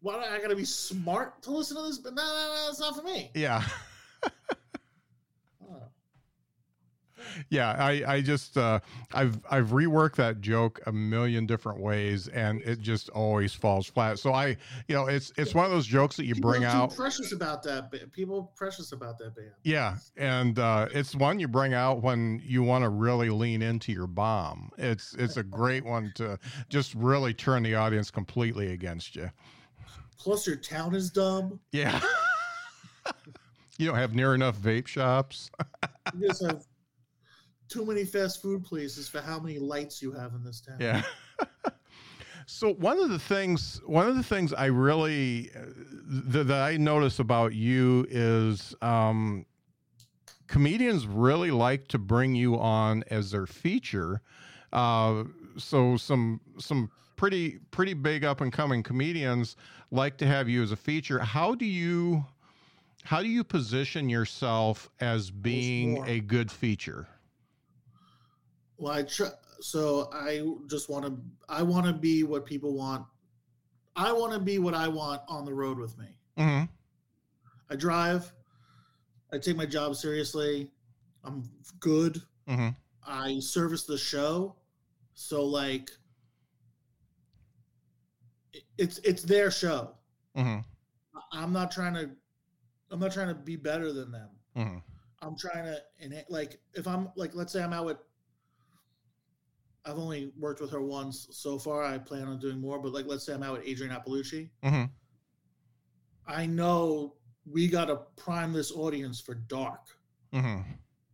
[0.00, 1.98] Why do I gotta be smart to listen to this?
[1.98, 3.30] But no, no, no, that's not for me.
[3.34, 3.64] yeah.
[7.50, 8.80] Yeah i i just uh
[9.14, 14.18] i've i've reworked that joke a million different ways and it just always falls flat
[14.18, 14.56] so i
[14.86, 17.62] you know it's it's one of those jokes that you People bring out precious about
[17.64, 17.90] that.
[18.12, 19.50] People precious about that band.
[19.64, 23.92] yeah and uh it's one you bring out when you want to really lean into
[23.92, 29.16] your bomb it's it's a great one to just really turn the audience completely against
[29.16, 29.30] you
[30.20, 31.60] Plus, your town is dumb.
[31.70, 32.00] yeah
[33.78, 35.50] you don't have near enough vape shops
[36.18, 36.64] You guys have
[37.68, 40.76] too many fast food places for how many lights you have in this town.
[40.80, 41.02] Yeah.
[42.46, 45.64] so one of the things, one of the things I really uh,
[46.32, 49.44] th- that I notice about you is um,
[50.46, 54.22] comedians really like to bring you on as their feature.
[54.72, 55.24] Uh,
[55.56, 59.56] so some some pretty pretty big up and coming comedians
[59.90, 61.18] like to have you as a feature.
[61.18, 62.24] How do you
[63.04, 67.06] how do you position yourself as being a good feature?
[68.78, 69.28] Well, I try.
[69.60, 71.16] So I just want to.
[71.48, 73.04] I want to be what people want.
[73.96, 76.06] I want to be what I want on the road with me.
[76.36, 76.62] hmm
[77.70, 78.32] I drive.
[79.32, 80.70] I take my job seriously.
[81.24, 81.42] I'm
[81.80, 82.22] good.
[82.46, 82.68] hmm
[83.06, 84.54] I service the show.
[85.14, 85.90] So like
[88.78, 89.90] it's it's their show.
[90.36, 90.58] hmm
[91.14, 92.10] I- I'm not trying to
[92.90, 94.28] I'm not trying to be better than them.
[94.56, 94.76] hmm
[95.20, 97.96] I'm trying to and like if I'm like let's say I'm out with
[99.88, 101.82] I've only worked with her once so far.
[101.82, 104.50] I plan on doing more, but like let's say I'm out with Adrienne Iapalucci.
[104.62, 104.84] hmm
[106.26, 107.14] I know
[107.50, 109.80] we got to prime this audience for dark
[110.34, 110.60] hmm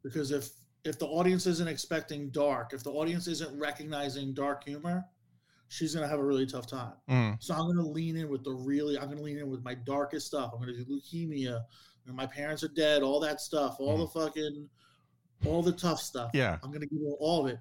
[0.02, 0.50] because if
[0.84, 5.04] if the audience isn't expecting dark, if the audience isn't recognizing dark humor,
[5.68, 6.94] she's gonna have a really tough time.
[7.08, 8.98] hmm So I'm gonna lean in with the really.
[8.98, 10.50] I'm gonna lean in with my darkest stuff.
[10.52, 11.62] I'm gonna do leukemia.
[12.06, 13.02] And my parents are dead.
[13.02, 13.76] All that stuff.
[13.78, 14.68] All the fucking,
[15.46, 16.32] all the tough stuff.
[16.34, 16.58] Yeah.
[16.62, 17.58] I'm gonna give her all of it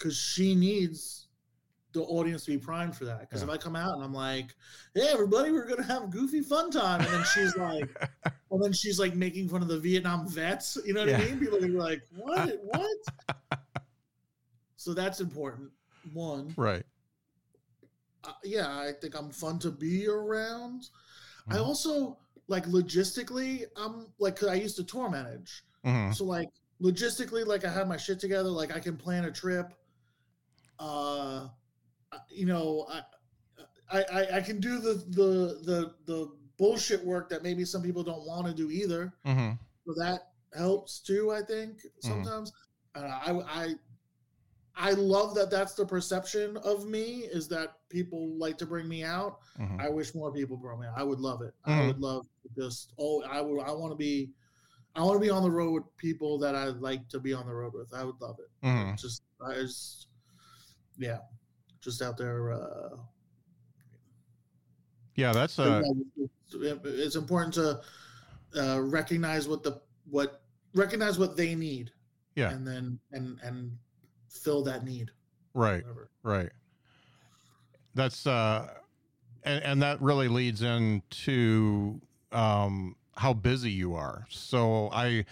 [0.00, 1.28] because she needs
[1.92, 3.20] the audience to be primed for that.
[3.20, 4.54] Because if I come out and I'm like,
[4.94, 7.84] "Hey, everybody, we're gonna have a goofy fun time," and then she's like,
[8.50, 10.78] and then she's like making fun of the Vietnam vets.
[10.84, 11.18] You know what Yeah.
[11.18, 11.38] I mean?
[11.38, 12.58] People are like, "What?
[12.62, 12.96] what?"
[14.76, 15.70] so that's important.
[16.14, 16.84] One, Right.
[18.24, 20.88] uh, yeah, I think I'm fun to be around.
[21.48, 21.66] I Mhm.
[21.66, 26.48] also like logistically, I'm like 'cause I used to tour manage, hmm so like
[26.80, 28.48] logistically, like I have my shit together.
[28.48, 29.74] Like I can plan a trip.
[30.80, 31.48] Uh,
[32.30, 33.02] you know, I,
[33.90, 38.02] I, I, I can do the the the the bullshit work that maybe some people
[38.02, 39.12] don't want to do either.
[39.24, 39.52] hmm
[39.86, 40.20] So that
[40.54, 41.30] helps too.
[41.32, 42.00] I think Mm-hmm.
[42.02, 42.52] sometimes.
[42.94, 43.30] Uh, I
[43.62, 43.74] I
[44.76, 49.04] I love that that's the perception of me is that people like to bring me
[49.04, 49.38] out.
[49.56, 50.94] hmm I wish more people brought me out.
[50.96, 51.54] I would love it.
[51.64, 51.86] I Mhm.
[51.88, 52.26] would love
[52.56, 54.30] just oh I would I want to be
[54.96, 57.46] I want to be on the road with people that I like to be on
[57.46, 57.92] the road with.
[57.94, 58.50] I would love it.
[58.62, 60.08] hmm Just I just
[61.00, 61.18] yeah,
[61.80, 62.52] just out there.
[62.52, 62.96] Uh,
[65.16, 65.82] Yeah, that's uh,
[66.16, 67.80] it's, it's important to
[68.56, 70.42] uh, recognize what the what
[70.74, 71.90] recognize what they need.
[72.36, 72.50] Yeah.
[72.52, 73.76] and then and and
[74.28, 75.10] fill that need.
[75.52, 75.82] right.
[75.82, 76.10] Whatever.
[76.22, 76.50] Right.
[77.94, 78.68] That's uh
[79.42, 84.26] and, and that really leads into um how busy you are.
[84.30, 85.24] So I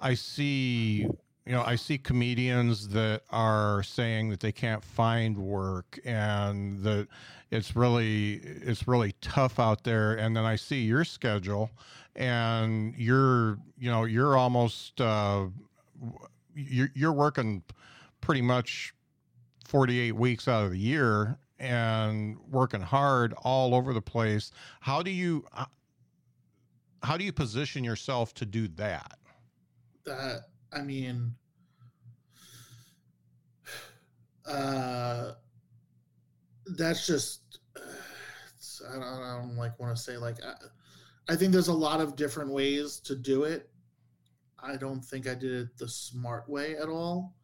[0.00, 1.06] I see
[1.46, 7.08] you know, I see comedians that are saying that they can't find work and that
[7.50, 10.14] it's really it's really tough out there.
[10.14, 11.70] And then I see your schedule
[12.14, 15.46] and you're you know, you're almost uh
[16.54, 17.62] you're you're working
[18.20, 18.94] pretty much
[19.66, 24.52] 48 weeks out of the year and working hard all over the place.
[24.80, 25.64] How do you uh,
[27.02, 29.18] how do you position yourself to do that?
[30.04, 30.42] That
[30.74, 31.34] I mean,
[34.46, 35.32] uh,
[36.76, 37.58] that's just
[38.88, 40.54] I don't, I don't like want to say like I,
[41.32, 43.68] I think there's a lot of different ways to do it.
[44.58, 47.34] I don't think I did it the smart way at all,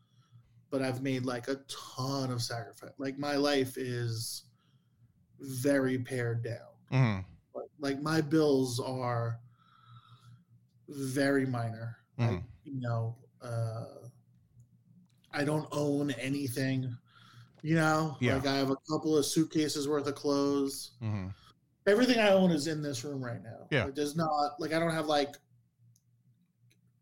[0.71, 2.93] but I've made like a ton of sacrifice.
[2.99, 4.45] Like my life is
[5.41, 6.57] very pared down.
[6.93, 7.25] Mhm,
[7.55, 9.39] Like, like my bills are
[10.89, 11.99] very minor.
[12.19, 12.43] Like, mhm,
[12.73, 13.85] you know, uh,
[15.33, 16.97] I don't own anything.
[17.63, 18.37] You know, Yeah.
[18.37, 20.93] like I have a couple of suitcases worth of clothes.
[21.03, 21.35] mhm.
[21.87, 23.67] Everything I own is in this room right now.
[23.71, 23.85] Yeah.
[23.87, 25.35] Like, there's not like I don't have like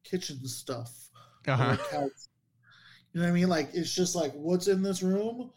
[0.05, 1.11] kitchen stuff
[1.49, 1.77] Uh-huh.
[1.93, 3.49] You know what I mean?
[3.49, 5.51] Like it's just like what's in this room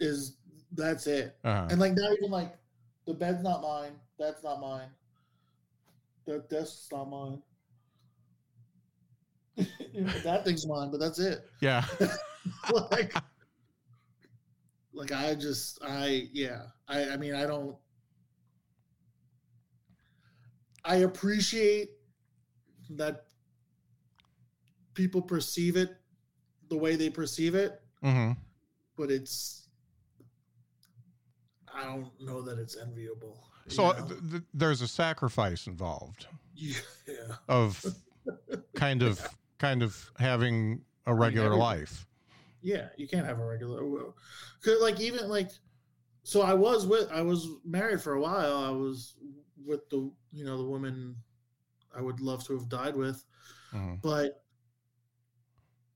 [0.00, 0.36] is
[0.72, 1.36] that's it.
[1.44, 1.68] Uh-huh.
[1.70, 2.56] And like not even like
[3.06, 3.92] the bed's not mine.
[4.18, 4.88] That's not mine.
[6.26, 7.42] The desk's not mine.
[10.24, 11.48] That thing's mine, but that's it.
[11.60, 11.84] yeah
[12.90, 13.14] like,
[14.92, 16.62] like I just I yeah.
[16.88, 17.76] I I mean I don't
[20.84, 21.90] I appreciate
[22.90, 23.24] that
[24.94, 25.96] people perceive it
[26.68, 28.32] the way they perceive it, hmm
[28.96, 29.68] but it's
[31.74, 33.38] I don't know that it's enviable.
[33.68, 36.74] so th- th- there's a sacrifice involved yeah.
[37.48, 37.84] of
[38.74, 39.20] kind of
[39.58, 41.60] kind of having a regular everything.
[41.60, 42.06] life
[42.62, 43.82] Yeah, you can't have a regular.
[44.62, 45.50] Cause like even like,
[46.24, 48.56] so I was with I was married for a while.
[48.56, 49.14] I was
[49.64, 51.16] with the you know the woman
[51.96, 53.24] I would love to have died with,
[53.72, 54.42] Mhm, but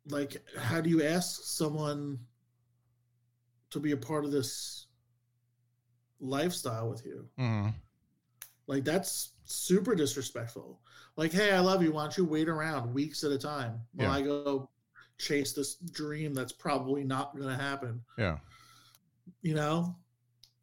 [0.06, 2.18] like, how do you ask someone
[3.70, 4.86] to be a part of this
[6.20, 7.28] lifestyle with you?
[7.38, 7.74] mhm.
[8.66, 10.80] Like that's super disrespectful.
[11.20, 11.92] Like, hey, I love you.
[11.92, 14.14] Why don't you wait around weeks at a time while Yeah.
[14.14, 14.70] I go
[15.18, 18.02] chase this dream that's probably not going to happen?
[18.16, 18.38] yeah
[19.42, 19.94] You know,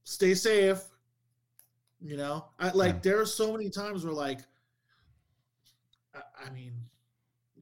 [0.03, 0.81] stay safe.
[2.01, 2.99] You know, I like Yeah.
[3.01, 4.39] there are so many times where like,
[6.15, 6.73] I, I mean,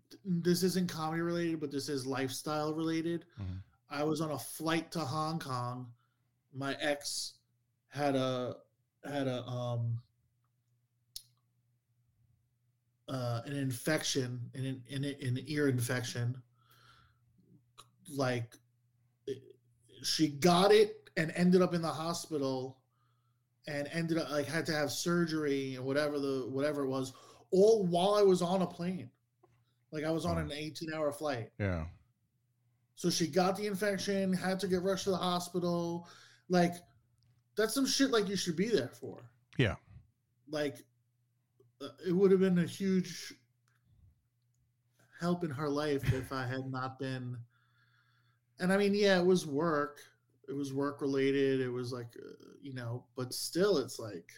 [0.10, 3.26] th- this isn't comedy related, but this is lifestyle related.
[3.42, 3.62] Mhm.
[3.90, 5.92] I was on a flight to Hong Kong.
[6.54, 7.34] My ex
[7.90, 8.56] had a
[9.04, 10.02] had a um
[13.08, 16.42] uh, an infection, an, an, an ear infection.
[18.14, 18.54] Like
[20.04, 22.78] she got it and ended up in the hospital
[23.68, 27.14] and ended up like had to have surgery and whatever the whatever it was
[27.52, 29.10] all while I was on a plane.
[29.92, 31.50] Like I was on an 18 hour flight.
[31.58, 31.86] Yeah.
[32.96, 36.08] So she got the infection, had to get rushed to the hospital.
[36.50, 36.74] Like
[37.56, 39.30] that's some shit like you should be there for.
[39.58, 39.76] Yeah.
[40.50, 40.78] Like
[42.08, 43.34] it would have been a huge
[45.20, 47.38] help in her life if I had not been.
[48.60, 50.00] And I mean, yeah, it was work.
[50.48, 51.60] It was work related.
[51.62, 54.32] It was like, uh, you know, but still, it's like,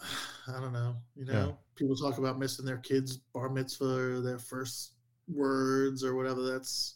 [0.48, 0.96] I don't know.
[1.14, 1.52] You know, Yeah.
[1.74, 4.92] people talk about missing their kids' bar mitzvah or their first
[5.28, 6.42] words or whatever.
[6.42, 6.94] That's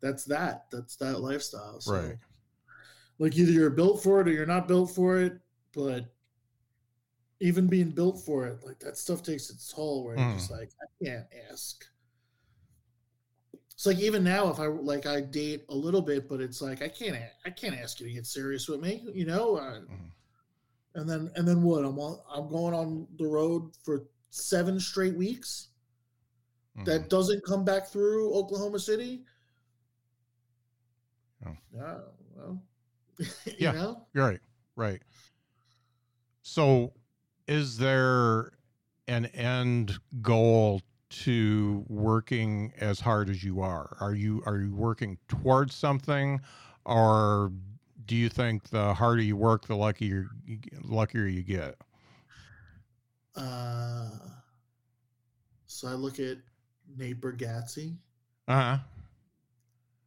[0.00, 0.66] that's that.
[0.72, 1.80] That's that lifestyle.
[1.80, 2.18] So, Right.
[3.18, 5.38] Like either you're built for it or you're not built for it.
[5.74, 6.06] But
[7.40, 10.04] even being built for it, like that stuff takes its toll.
[10.04, 11.84] Where you're just like, I can't ask.
[13.72, 16.82] It's like even now, if I like, I date a little bit, but it's like
[16.82, 17.16] I can't,
[17.46, 19.56] I can't ask you to get serious with me, you know.
[19.56, 20.10] Uh, Mhm.
[20.96, 21.84] And then, and then what?
[21.84, 25.68] I'm on, I'm going on the road for seven straight weeks.
[26.76, 26.84] Mhm.
[26.84, 29.24] That doesn't come back through Oklahoma City.
[31.46, 31.56] Oh.
[31.72, 32.00] Yeah,
[32.34, 32.62] well,
[33.46, 33.72] you Yeah.
[33.72, 34.40] know, Right,
[34.76, 35.00] right.
[36.42, 36.92] So,
[37.50, 38.52] is there
[39.08, 40.80] an end goal
[41.10, 43.96] to working as hard as you are?
[44.00, 46.40] Are you are you working towards something,
[46.86, 47.50] or
[48.06, 51.74] do you think the harder you work, the luckier you, get- luckier you get?
[53.36, 54.08] uh,
[55.66, 56.38] so I look at
[56.96, 57.96] Nate Bargatze.
[58.46, 58.78] Uh huh.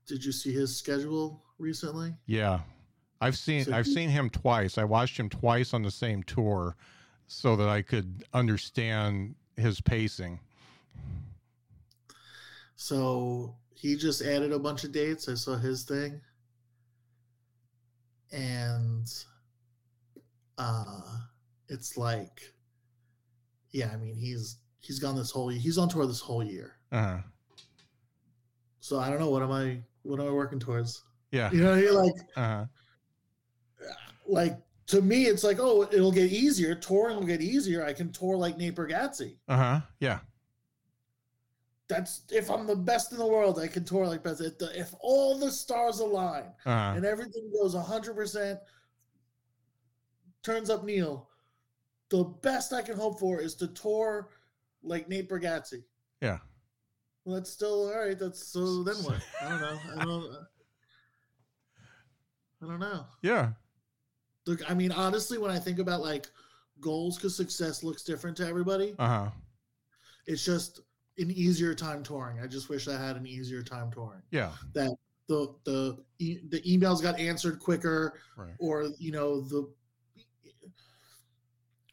[0.08, 2.14] Did you see his schedule recently?
[2.26, 2.62] Yeah,
[3.20, 4.78] I've seen So I've he- seen him twice.
[4.78, 6.78] I watched him twice on the same tour,
[7.28, 10.40] so that I could understand his pacing.
[12.76, 15.30] So he just added a bunch of dates.
[15.30, 16.20] I saw his thing.
[18.32, 19.08] And
[20.58, 21.02] uh
[21.70, 22.42] it's like
[23.72, 26.78] yeah, I mean he's he's gone this whole he's on tour this whole year.
[26.92, 27.18] Uh huh.
[28.80, 31.04] So I don't know what am I what am I working towards?
[31.32, 31.52] Yeah.
[31.52, 32.66] You know, you're like Uh huh.
[34.28, 34.58] like
[34.88, 36.76] to me it's like, oh, it'll get easier.
[36.76, 37.86] Touring will get easier.
[37.86, 39.36] I can tour like Nate Bargatze.
[39.48, 39.82] Uh huh.
[40.00, 40.20] Yeah.
[41.88, 44.42] That's if I'm the best in the world, I can tour like best.
[44.42, 46.94] If, the, if all the stars align, Uh huh.
[46.96, 48.60] and everything goes 100%
[50.44, 51.30] turns up Neil,
[52.10, 54.30] the best I can hope for is to tour
[54.82, 55.84] like Nate Bargatze.
[56.22, 56.40] Yeah.
[57.26, 58.18] Well, that's still all right.
[58.20, 59.22] That's so then what?
[59.42, 59.80] I don't know.
[60.00, 60.36] I don't.
[62.62, 63.06] I don't know.
[63.22, 63.52] Yeah.
[64.46, 66.28] Look, I mean, honestly, when I think about like
[66.80, 69.30] goals, because success looks different to everybody, Uh huh.
[70.26, 70.82] it's just
[71.18, 72.40] an easier time touring.
[72.40, 74.22] I just wish I had an easier time touring.
[74.32, 74.52] Yeah.
[74.74, 74.92] That
[75.30, 78.56] the the e- the emails got answered quicker Right.
[78.60, 79.72] or you know the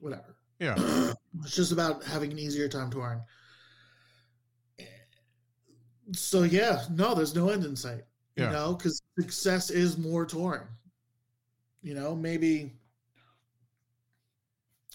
[0.01, 0.75] whatever Yeah.
[1.45, 3.21] it's just about having an easier time touring
[6.13, 8.03] so yeah no there's no end in sight
[8.35, 8.51] you Yeah.
[8.51, 10.67] know because success is more touring
[11.83, 12.73] you know maybe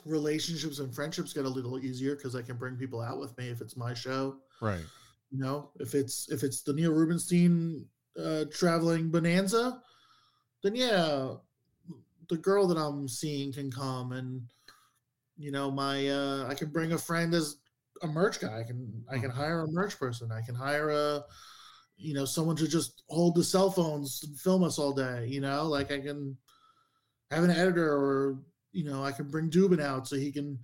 [0.06, 3.50] relationships and friendships get a little easier because i can bring people out with me
[3.50, 4.36] if it's my show.
[4.62, 4.86] Right.
[5.32, 7.86] you know if it's if it's the neil rubenstein
[8.18, 9.82] uh traveling bonanza
[10.64, 11.34] then yeah
[12.30, 14.42] the girl that i'm seeing can come and
[15.38, 17.58] you know my uh i can bring a friend as
[18.02, 18.60] a merch guy.
[18.60, 20.32] I can i can hire a merch person.
[20.32, 21.24] I can hire a
[21.98, 25.40] you know someone to just hold the cell phones and film us all day you
[25.40, 26.36] know like i can
[27.32, 28.38] have an editor or
[28.72, 30.60] you know i can bring dubin out so he can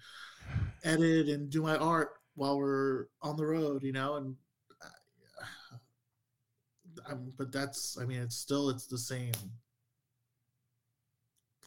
[0.84, 4.36] edit and do my art while we're on the road you know and
[4.84, 5.76] uh,
[7.09, 9.32] I'm, but that's i mean it's still it's the same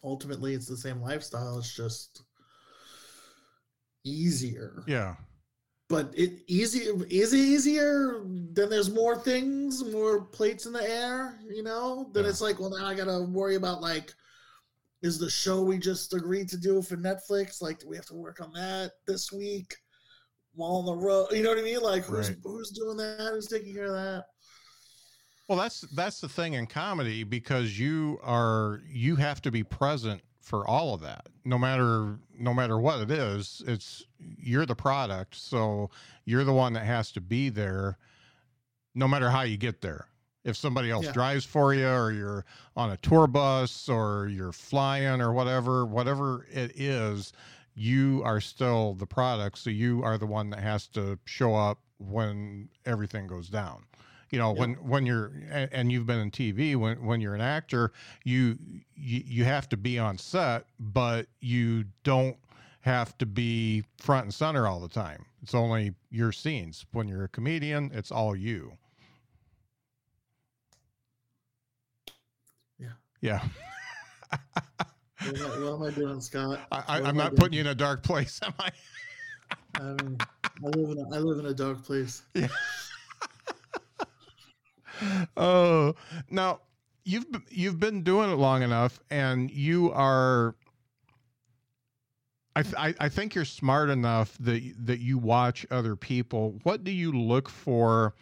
[0.02, 2.22] ultimately it's the same lifestyle it's just
[4.04, 5.14] easier Yeah.
[5.88, 6.80] but it easy
[7.10, 8.20] is it easier
[8.52, 12.30] then there's more things more plates in the air you know then Yeah.
[12.30, 14.12] it's like well now i gotta worry about like
[15.04, 18.14] is the show we just agreed to do for netflix like do we have to
[18.14, 19.76] work on that this week
[20.54, 22.38] while on the road you know what i mean like who's Right.
[22.42, 24.24] who's doing that who's taking care of that
[25.46, 30.22] Well, that's that's the thing in comedy because you are you have to be present
[30.40, 31.26] for all of that.
[31.44, 35.90] No matter no matter what it is, it's you're the product, so
[36.24, 37.98] you're the one that has to be there
[38.94, 40.06] no matter how you get there.
[40.44, 41.12] If somebody else Yeah.
[41.12, 42.44] drives for you, or you're
[42.76, 47.32] on a tour bus, or you're flying, or whatever, whatever it is,
[47.74, 49.58] you are still the product.
[49.58, 53.84] So you are the one that has to show up when everything goes down.
[54.30, 54.60] You know, Yeah.
[54.60, 57.92] when when you're and, you've been in TV, when when you're an actor,
[58.24, 58.58] you,
[58.94, 62.36] you you have to be on set, but you don't
[62.80, 65.24] have to be front and center all the time.
[65.42, 66.84] It's only your scenes.
[66.92, 68.76] When you're a comedian, it's all you.
[73.24, 73.40] Yeah.
[74.28, 76.60] What am I, what am I doing, Scott?
[76.70, 78.70] I, I, What I'm am not putting you in a dark place, am I?
[79.76, 80.18] I mean,
[80.62, 82.22] I live in a, I live in a dark place.
[82.34, 82.48] Yeah.
[85.38, 85.94] Oh,
[86.30, 86.60] now
[87.04, 90.54] you've you've been doing it long enough, and you are.
[92.54, 96.60] I, th- I I think you're smart enough that that you watch other people.
[96.62, 98.14] What do you look for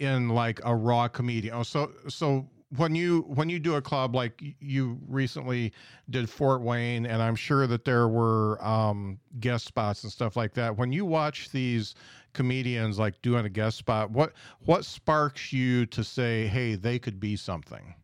[0.00, 1.54] in like a raw comedian?
[1.54, 5.72] Oh, so so when you when you do a club like you recently
[6.10, 10.54] did Fort Wayne, and I'm sure that there were um, guest spots and stuff like
[10.54, 10.76] that.
[10.76, 11.94] When you watch these
[12.32, 14.32] comedians like doing a guest spot, what
[14.64, 17.94] what sparks you to say, hey, they could be something?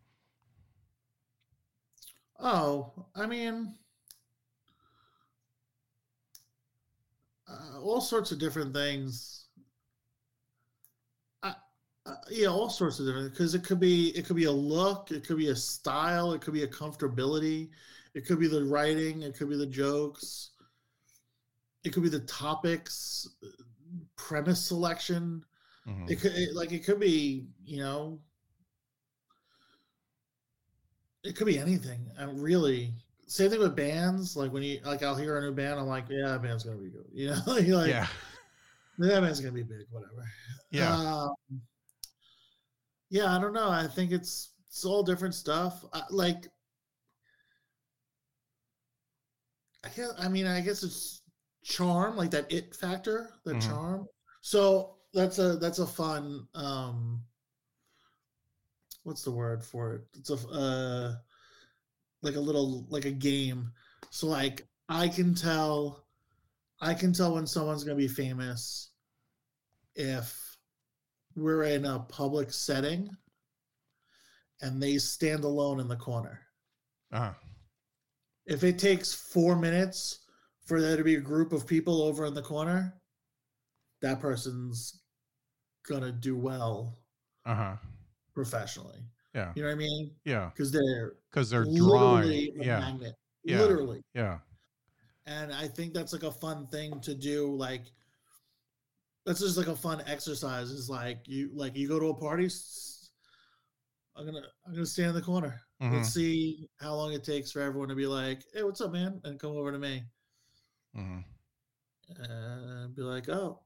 [2.38, 3.74] Oh, I mean,
[7.48, 9.41] uh, all sorts of different things.
[12.04, 15.10] Uh, yeah, all sorts of different because it could be it could be a look,
[15.12, 17.70] it could be a style, it could be a comfortability,
[18.14, 20.50] it could be the writing, it could be the jokes,
[21.84, 23.28] it could be the topics,
[24.16, 25.44] premise selection.
[25.86, 26.10] Mhm.
[26.10, 28.20] It could it, like it could be you know
[31.24, 32.10] it could be anything.
[32.18, 32.94] I really
[33.28, 34.36] same thing with bands.
[34.36, 36.78] Like when you like I'll hear a new band, I'm like, yeah, that band's gonna
[36.78, 37.06] be good.
[37.12, 38.06] You know, like yeah,
[38.98, 40.24] that band's gonna be big, whatever.
[40.70, 41.34] yeah, Um,
[43.12, 43.68] yeah, I don't know.
[43.68, 45.84] I think it's it's all different stuff.
[45.92, 46.48] I, like,
[49.84, 50.12] I guess.
[50.18, 51.22] I mean, I guess it's
[51.62, 53.60] charm, like that it factor, that Mhm.
[53.60, 54.08] charm.
[54.40, 56.48] So that's a that's a fun.
[56.54, 57.22] um
[59.04, 60.02] What's the word for it?
[60.14, 61.16] It's a uh,
[62.22, 63.72] like a little like a game.
[64.10, 66.06] So like I can tell,
[66.80, 68.90] I can tell when someone's gonna be famous
[69.94, 70.51] if
[71.36, 73.08] we're in a public setting
[74.60, 76.40] and they stand alone in the corner.
[77.12, 77.32] uh,
[78.46, 80.20] If it takes four minutes
[80.66, 82.94] for there to be a group of people over in the corner,
[84.00, 85.02] that person's
[85.88, 86.98] gonna do well
[87.44, 87.76] uh huh,
[88.34, 89.00] professionally.
[89.34, 90.10] yeah, You know what I mean?
[90.24, 92.62] yeah, Because they're because they're literally drawing.
[92.62, 93.14] Yeah, magnet.
[93.44, 93.58] Yeah.
[93.58, 94.02] Literally.
[94.14, 94.38] yeah,
[95.26, 97.52] and I think that's like a fun thing to do.
[97.56, 97.82] Like
[99.24, 100.70] that's just like a fun exercise.
[100.70, 102.48] Is like you like you go to a party.
[104.16, 105.60] I'm gonna I'm gonna stand in the corner.
[105.80, 108.92] mhm, Let's see how long it takes for everyone to be like, "Hey, what's up,
[108.92, 110.04] man?" and come over to me
[110.94, 111.24] mhm.
[112.18, 113.60] and be like, "Oh,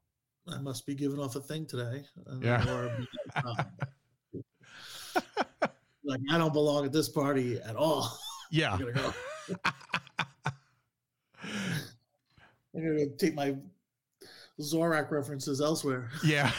[0.49, 2.65] I must be giving off a thing today." And Yeah.
[2.69, 3.55] or like, "Oh."
[6.33, 8.17] I don't belong at this party at all.
[8.51, 8.73] yeah.
[8.73, 9.13] I'm gonna go.
[11.45, 13.57] I'm gonna go take my
[14.61, 16.11] Zorak references elsewhere.
[16.25, 16.51] Yeah.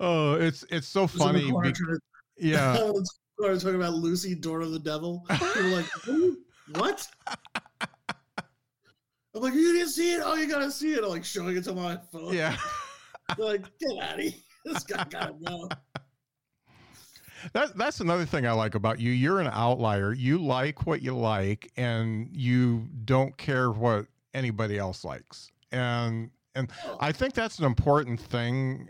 [0.00, 1.50] oh, it's it's so funny.
[1.50, 2.00] corner be- to-
[2.38, 2.72] yeah.
[3.44, 5.24] I was talking about Lucy, Daughter of the Devil.
[5.28, 5.86] People were like,
[6.76, 7.08] what?
[9.34, 10.22] I'm like, you didn't see it?
[10.24, 11.02] Oh, you gotta see it.
[11.02, 12.34] I'm like showing it to my phone.
[12.34, 12.56] Yeah.
[13.36, 14.32] They're like, get out of here.
[14.64, 15.68] This guy gotta go.
[17.52, 19.10] That that's another thing I like about you.
[19.10, 20.12] You're an outlier.
[20.12, 25.50] You like what you like and you don't care what anybody else likes.
[25.70, 26.70] And and
[27.00, 28.88] I think that's an important thing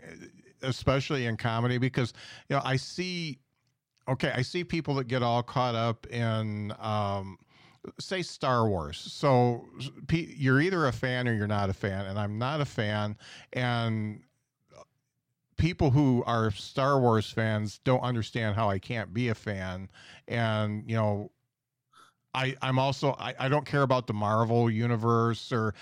[0.61, 2.13] especially in comedy because
[2.49, 3.39] you know, I see
[4.07, 7.37] okay, I see people that get all caught up in um
[7.99, 8.97] say Star Wars.
[8.97, 9.67] So
[10.09, 13.17] you're either a fan or you're not a fan and I'm not a fan
[13.51, 14.21] and
[15.57, 19.89] people who are Star Wars fans don't understand how I can't be a fan.
[20.27, 21.31] And, you know,
[22.33, 25.73] I, I'm also, I, I don't care about the Marvel universe or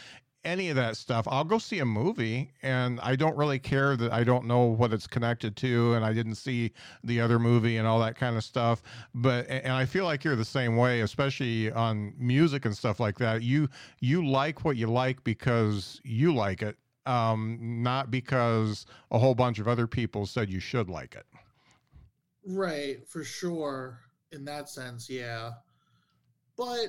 [0.44, 1.28] any of that stuff.
[1.30, 4.92] I'll go see a movie and I don't really care that I don't know what
[4.92, 6.72] it's connected to and I didn't see
[7.04, 8.82] the other movie and all that kind of stuff.
[9.14, 13.20] But, and I feel like you're the same way, especially on music and stuff like
[13.20, 13.44] that.
[13.44, 16.76] You, you like what you like because you like it
[17.06, 21.26] um, not because a whole bunch of other people said you should like it.
[22.46, 24.00] Right, for sure.
[24.32, 25.52] In that sense, yeah.
[26.58, 26.88] But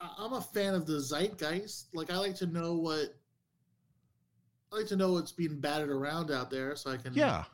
[0.00, 1.88] I'm a fan of the zeitgeist.
[1.94, 3.14] Like I like to know what
[4.72, 7.44] I like to know what's being batted around out there, so I can Yeah,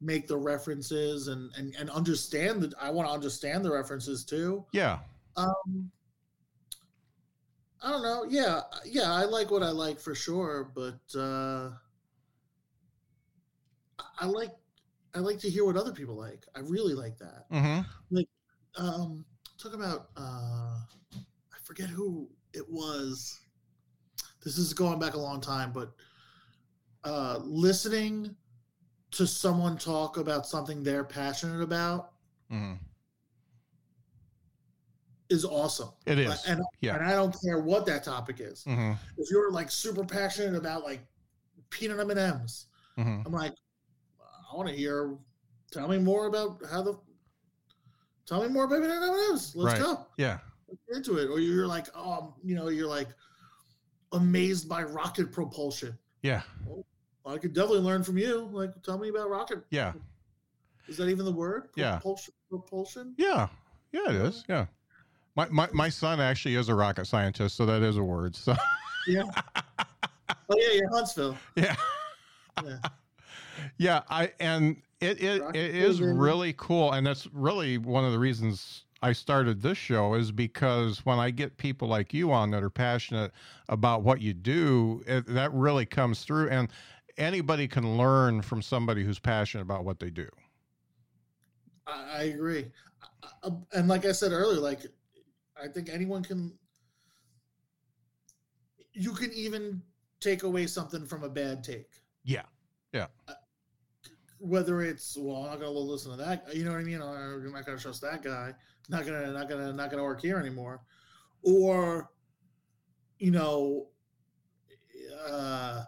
[0.00, 4.64] make the references and and, and understand that I want to understand the references too.
[4.72, 4.98] Yeah.
[5.36, 5.90] Um,
[7.82, 8.24] I don't know.
[8.28, 11.72] Yeah, yeah, I like what I like for sure, but uh,
[14.18, 14.52] I like
[15.14, 16.46] I like to hear what other people like.
[16.56, 17.50] I really like that.
[17.52, 18.20] Mm-hmm.
[18.76, 19.24] Um,
[19.64, 20.76] talk about uh,
[21.16, 23.40] I forget who it was.
[24.44, 25.92] This is going back a long time, but
[27.04, 28.36] uh, listening
[29.12, 32.10] to someone talk about something they're passionate about
[32.52, 32.74] Mm-hmm.
[35.30, 35.88] is awesome.
[36.06, 36.44] It is.
[36.46, 36.96] And, yeah.
[36.96, 38.64] and I don't care what that topic is.
[38.64, 38.92] Mm-hmm.
[39.16, 41.00] If you're like super passionate about like
[41.70, 42.66] peanut M and M's,
[42.98, 43.22] Mm-hmm.
[43.26, 43.54] I'm like,
[44.20, 45.16] I want to hear.
[45.72, 46.96] Tell me more about how the.
[48.26, 49.54] Tell me more about peanut M and M's.
[49.54, 49.82] Let's Right.
[49.86, 50.38] go Yeah.
[50.68, 51.28] Let's get into it.
[51.28, 53.08] Or you're like, um, you know, you're like
[54.12, 55.96] amazed by rocket propulsion.
[56.22, 56.42] Yeah.
[57.26, 58.48] I could definitely learn from you.
[58.52, 59.64] Like, tell me about rocket.
[59.70, 59.92] Yeah.
[60.88, 61.68] Is that even the word?
[61.76, 61.92] Yeah.
[61.92, 62.34] Propulsion.
[62.50, 63.14] Propulsion.
[63.16, 63.48] Yeah.
[63.92, 64.44] Yeah, it is.
[64.48, 64.66] Yeah.
[65.36, 68.36] My, my, my son actually is a rocket scientist, so that is a word.
[68.36, 68.54] So
[69.06, 69.22] Yeah.
[69.56, 71.36] oh yeah, you're Huntsville.
[71.56, 71.76] yeah.
[72.64, 72.78] Yeah.
[73.78, 78.18] Yeah, I and it it, it is really cool, and that's really one of the
[78.18, 82.62] reasons I started this show is because when I get people like you on that
[82.62, 83.32] are passionate
[83.68, 86.70] about what you do, it, that really comes through, and
[87.18, 90.28] anybody can learn from somebody who's passionate about what they do.
[91.86, 92.70] I, I agree.
[93.22, 94.86] I- I- and like I said earlier, like
[95.62, 96.52] I think anyone can.
[98.92, 99.82] You can even
[100.20, 101.90] take away something from a bad take.
[102.24, 102.42] Yeah.
[102.92, 103.08] Yeah.
[103.28, 103.34] Uh,
[104.44, 106.54] Whether it's well, I'm not gonna listen to that.
[106.54, 107.00] You know what I mean?
[107.00, 108.52] I'm not gonna trust that guy.
[108.90, 110.82] Not gonna, not gonna, not gonna work here anymore.
[111.42, 112.10] Or,
[113.18, 113.86] you know,
[115.26, 115.84] uh,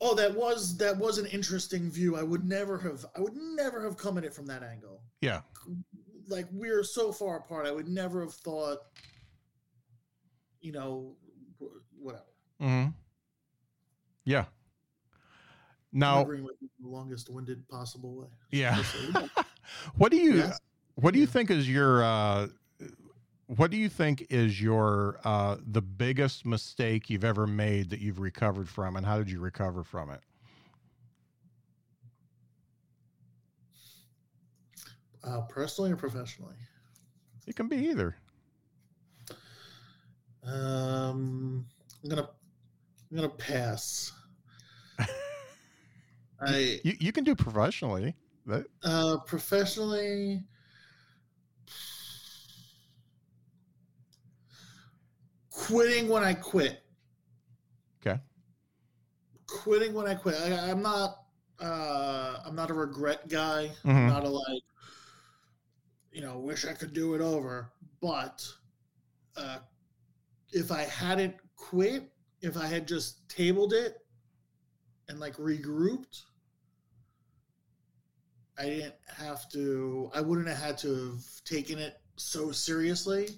[0.00, 2.16] oh, that was that was an interesting view.
[2.16, 5.02] I would never have, I would never have come at it from that angle.
[5.20, 5.42] Yeah.
[6.28, 7.66] like we're so far apart.
[7.66, 8.78] I would never have thought,
[10.60, 11.14] you know,
[11.98, 12.24] whatever.
[12.60, 12.90] Mm-hmm.
[14.24, 14.46] Yeah.
[15.96, 18.26] Now, Agreeing with you the longest winded possible way.
[18.50, 18.82] yeah.
[19.96, 20.60] What do you Yes.
[20.96, 22.48] what do you think is your uh
[23.46, 28.20] what do you think is your uh the biggest mistake you've ever made that you've
[28.20, 30.20] recovered from and how did you recover from it
[35.24, 36.54] Uh, personally or professionally?
[37.46, 38.14] it can be either
[40.44, 41.66] Um,
[42.04, 42.28] I'm gonna,
[43.10, 44.12] I'm gonna pass.
[46.40, 48.14] I you, you can do professionally
[48.46, 50.42] that uh, professionally.
[55.50, 56.82] Quitting when I quit.
[58.00, 58.20] Okay.
[59.46, 60.36] Quitting when I quit.
[60.36, 61.22] I, I'm not.
[61.58, 63.70] Uh, I'm not a regret guy.
[63.84, 63.90] Mhm.
[63.90, 64.62] I'm not a like.
[66.12, 67.72] You know, wish I could do it over.
[68.00, 68.46] But
[69.36, 69.58] uh,
[70.52, 72.10] if I hadn't quit,
[72.42, 73.96] if I had just tabled it
[75.08, 76.22] and like regrouped,
[78.58, 83.28] I didn't have to, I wouldn't have had to have taken it so seriously.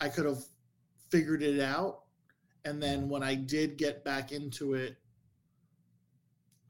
[0.00, 0.44] I could have
[1.10, 2.00] figured it out.
[2.64, 4.96] And then when I did get back into it,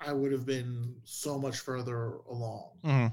[0.00, 2.70] I would have been so much further along.
[2.82, 3.12] Mhm.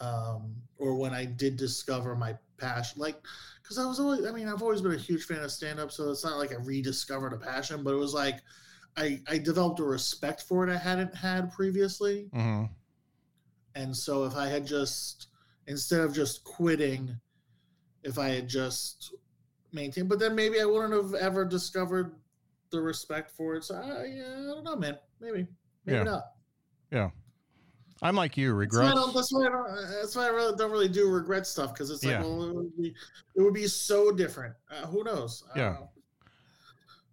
[0.00, 3.20] Um, or when I did discover my passion, like,
[3.62, 5.92] because I was always, I mean, I've always been a huge fan of stand up.
[5.92, 8.40] So it's not like I rediscovered a passion, but it was like
[8.98, 12.28] I, I developed a respect for it I hadn't had previously.
[12.34, 12.68] Mhm.
[13.76, 15.28] And so if I had just
[15.68, 17.16] instead of just quitting,
[18.02, 19.14] if I had just
[19.72, 22.16] maintained, but then maybe I wouldn't have ever discovered
[22.70, 23.64] the respect for it.
[23.64, 24.98] So I, yeah, I don't know, man.
[25.20, 25.46] Maybe,
[25.84, 26.02] maybe Yeah.
[26.02, 26.22] not.
[26.90, 27.10] Yeah.
[28.02, 29.90] I'm like you That's why, I don't, that's why I don't.
[30.00, 32.22] That's why I really don't really do regret stuff because it's like, Yeah.
[32.22, 32.94] well, it would be,
[33.36, 34.54] it would be so different.
[34.70, 35.44] Uh, who knows?
[35.54, 35.78] Yeah.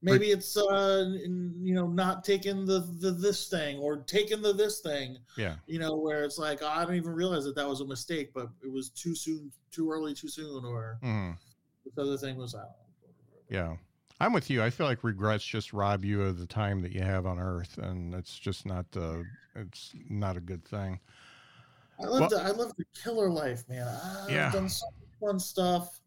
[0.06, 4.80] Maybe it's uh, you know, not taking the, the this thing or taking the this
[4.80, 5.18] thing.
[5.38, 7.86] yeah you know, where it's like oh, I don't even realize that that was a
[7.86, 11.36] mistake, but it was too soon, too early, too soon, or Mhm.
[11.84, 12.70] this other thing was out.
[13.50, 13.76] yeah
[14.22, 17.02] i'm with you i feel like regrets just rob you of the time that you
[17.02, 19.18] have on earth and it's just not uh
[19.56, 20.98] it's not a good thing
[22.00, 23.88] I love Well- the I love the killer life, man.
[23.88, 24.52] I've Yeah.
[24.52, 26.02] done so much fun stuff.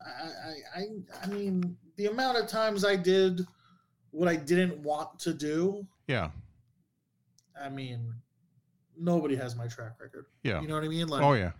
[0.00, 0.86] I, I
[1.22, 3.46] I mean, the amount of times I did
[4.10, 5.86] what I didn't want to do.
[6.06, 6.30] yeah
[7.60, 8.14] I mean,
[8.96, 10.26] nobody has my track record.
[10.42, 11.08] yeah You know what I mean?
[11.08, 11.52] Like, oh yeah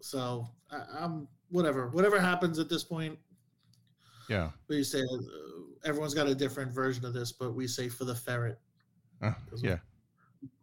[0.00, 3.18] so I, I'm whatever, whatever happens at this point.
[4.28, 5.18] yeah We say uh,
[5.84, 8.58] everyone's got a different version of this, but we say for the ferret.
[9.22, 9.78] Uh, yeah.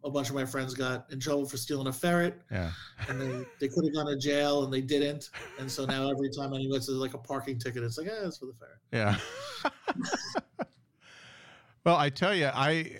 [0.04, 2.72] A bunch of my friends got in trouble for stealing a ferret, Yeah.
[3.08, 5.30] and they, they could have gone to jail, and they didn't.
[5.60, 8.38] And so now every time anyone says like a parking ticket, it's like, ah, it's
[8.38, 8.78] for the ferret.
[8.92, 9.16] Yeah.
[11.84, 12.98] well, I tell you, I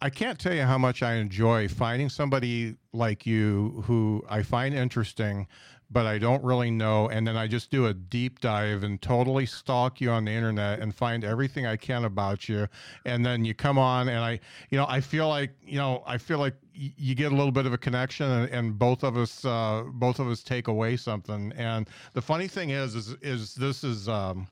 [0.00, 4.74] I can't tell you how much I enjoy finding somebody like you who I find
[4.74, 5.46] interesting,
[5.90, 9.46] but I don't really know, and then I just do a deep dive and totally
[9.46, 12.68] stalk you on the internet and find everything I can about you,
[13.04, 16.18] and then you come on, and I, you know, I feel like, you know, I
[16.18, 19.44] feel like you get a little bit of a connection, and, and both of us,
[19.44, 21.52] uh, both of us take away something.
[21.56, 24.08] And the funny thing is, is, is this is.
[24.08, 24.46] Um,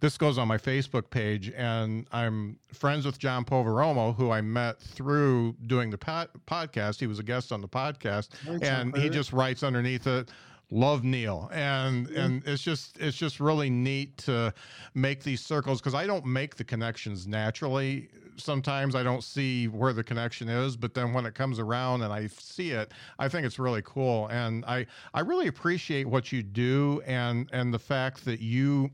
[0.00, 4.80] this goes on my Facebook page, and I'm friends with John Poveromo, who I met
[4.80, 6.98] through doing the pod- podcast.
[6.98, 8.30] He was a guest on the podcast,
[8.64, 10.28] and he just writes underneath it,
[10.72, 12.18] "Love Neil," and mm-hmm.
[12.18, 14.54] and it's just it's just really neat to
[14.94, 18.08] make these circles because I don't make the connections naturally.
[18.36, 22.10] Sometimes I don't see where the connection is, but then when it comes around and
[22.10, 26.42] I see it, I think it's really cool, and I I really appreciate what you
[26.42, 28.90] do and and the fact that you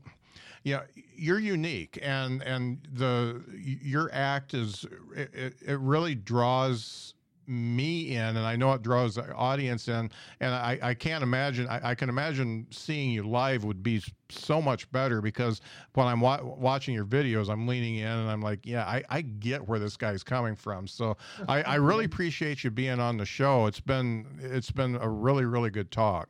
[0.65, 0.81] yeah
[1.15, 7.13] you're unique and and the your act is it- it really draws
[7.49, 11.67] me in and i know it draws the audience in and i, I can't imagine
[11.67, 15.61] I, I can imagine seeing you live would be so much better because
[15.93, 19.21] when i'm wa- watching your videos i'm leaning in and i'm like yeah i, I
[19.21, 23.25] get where this guy's coming from so I, I really appreciate you being on the
[23.25, 26.29] show it's been it's been a really really good talk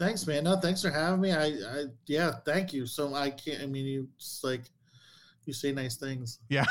[0.00, 0.44] Thanks, man.
[0.44, 1.30] No, thanks for having me.
[1.30, 2.86] I, I yeah, thank you.
[2.86, 3.62] So I can't.
[3.62, 4.62] I mean, you just like
[5.44, 6.38] you say nice things.
[6.48, 6.64] Yeah.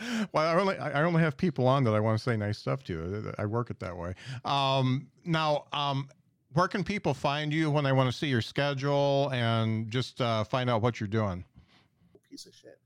[0.32, 2.82] well, I only I only have people on that I want to say nice stuff
[2.84, 3.32] to.
[3.38, 4.14] I work it that way.
[4.44, 6.08] Um, now, um,
[6.52, 10.44] where can people find you when they want to see your schedule and just uh,
[10.44, 11.44] find out what you're doing?
[12.28, 12.78] Piece of shit.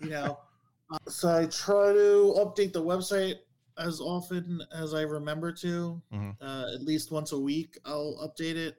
[0.00, 0.38] You know.
[0.90, 3.34] Uh, so I try to update the website
[3.76, 6.00] as often as I remember to.
[6.10, 6.34] Mhm.
[6.40, 8.76] Uh, at least once a week, I'll update it.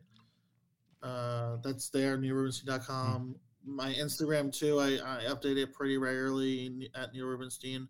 [1.03, 3.35] Uh, that's there, neilrubenstein.com.
[3.69, 4.79] My Instagram too.
[4.79, 7.87] I, I update it pretty regularly at Neil Rubenstein.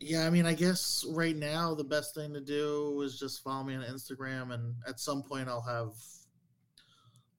[0.00, 3.64] Yeah, I mean, I guess right now the best thing to do is just follow
[3.64, 5.92] me on Instagram, and at some point I'll have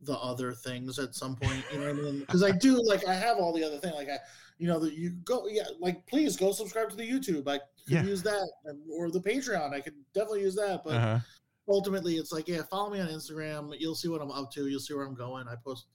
[0.02, 1.00] the other things.
[1.00, 2.20] At some point, you know what I mean?
[2.26, 3.94] Because I do like I have all the other thing.
[3.94, 4.18] Like I,
[4.58, 7.48] you know, that you go, yeah, like please go subscribe to the YouTube.
[7.48, 8.04] I could Yeah.
[8.04, 8.50] use that,
[8.90, 9.74] or the Patreon.
[9.74, 11.20] I could definitely use that, but Uh-huh.
[11.68, 14.80] ultimately it's like yeah follow me on instagram you'll see what i'm up to you'll
[14.80, 15.88] see where i'm going i post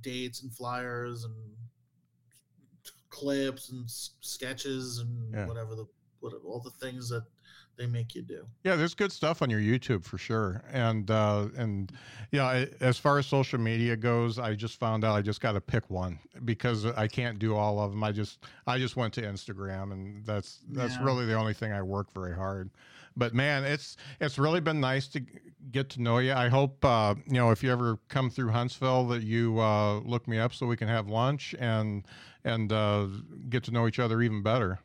[0.00, 1.34] dates and flyers and
[3.08, 5.46] clips and s- sketches and Yeah.
[5.46, 5.86] whatever the
[6.20, 7.24] what all the things that
[7.78, 10.62] they make you do Yeah, there's good stuff on your YouTube for sure.
[10.70, 11.90] And uh, and
[12.30, 15.52] yeah, I, as far as social media goes, I just found out I just got
[15.52, 18.04] to pick one because I can't do all of them.
[18.04, 21.04] I just I just went to Instagram, and that's that's Yeah.
[21.04, 22.70] really the only thing I work very hard.
[23.20, 25.20] But man, it's it's really been nice to
[25.70, 26.32] get to know you.
[26.32, 30.26] I hope uh, you know if you ever come through Huntsville that you uh, look
[30.26, 32.06] me up so we can have lunch and
[32.44, 33.06] and uh,
[33.50, 34.80] get to know each other even better.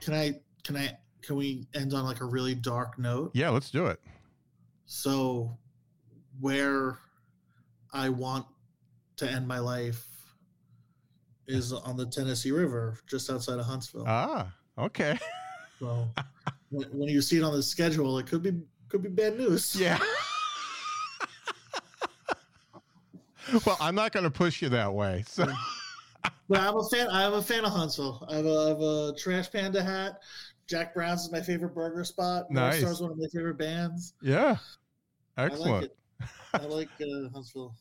[0.00, 0.32] can i
[0.64, 4.00] can i can we end on like a really dark note Yeah, let's do it.
[4.86, 5.56] so
[6.40, 6.96] where
[7.92, 8.46] i want
[9.16, 10.06] to end my life
[11.46, 15.18] is on the tennessee river just outside of huntsville Ah, okay.
[15.80, 16.08] So
[16.92, 18.52] when, you see it on the schedule, it could be
[18.88, 19.74] could be bad news.
[19.76, 19.98] Yeah.
[23.66, 25.24] well, I'm not going to push you that way.
[25.26, 25.46] So
[26.48, 27.08] But I'm a fan.
[27.10, 28.26] I'm a fan of Huntsville.
[28.30, 30.18] I have a, I have a Trash Panda hat.
[30.66, 32.50] Jack Brown's is my favorite burger spot.
[32.50, 32.80] North Nice.
[32.80, 34.14] Star's one of my favorite bands.
[34.22, 34.56] yeah,
[35.36, 35.72] I excellent.
[35.72, 35.96] like it.
[36.54, 37.74] I like uh, Huntsville.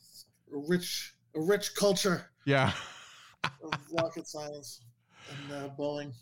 [0.53, 2.71] A rich, a rich culture Yeah.
[3.43, 4.81] of rocket science
[5.29, 6.13] and uh, bowling.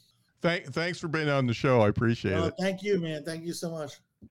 [0.41, 1.81] Thank, thanks for being on the show.
[1.81, 2.53] I appreciate it.
[2.59, 3.23] thank you, man.
[3.23, 3.99] Thank you so much.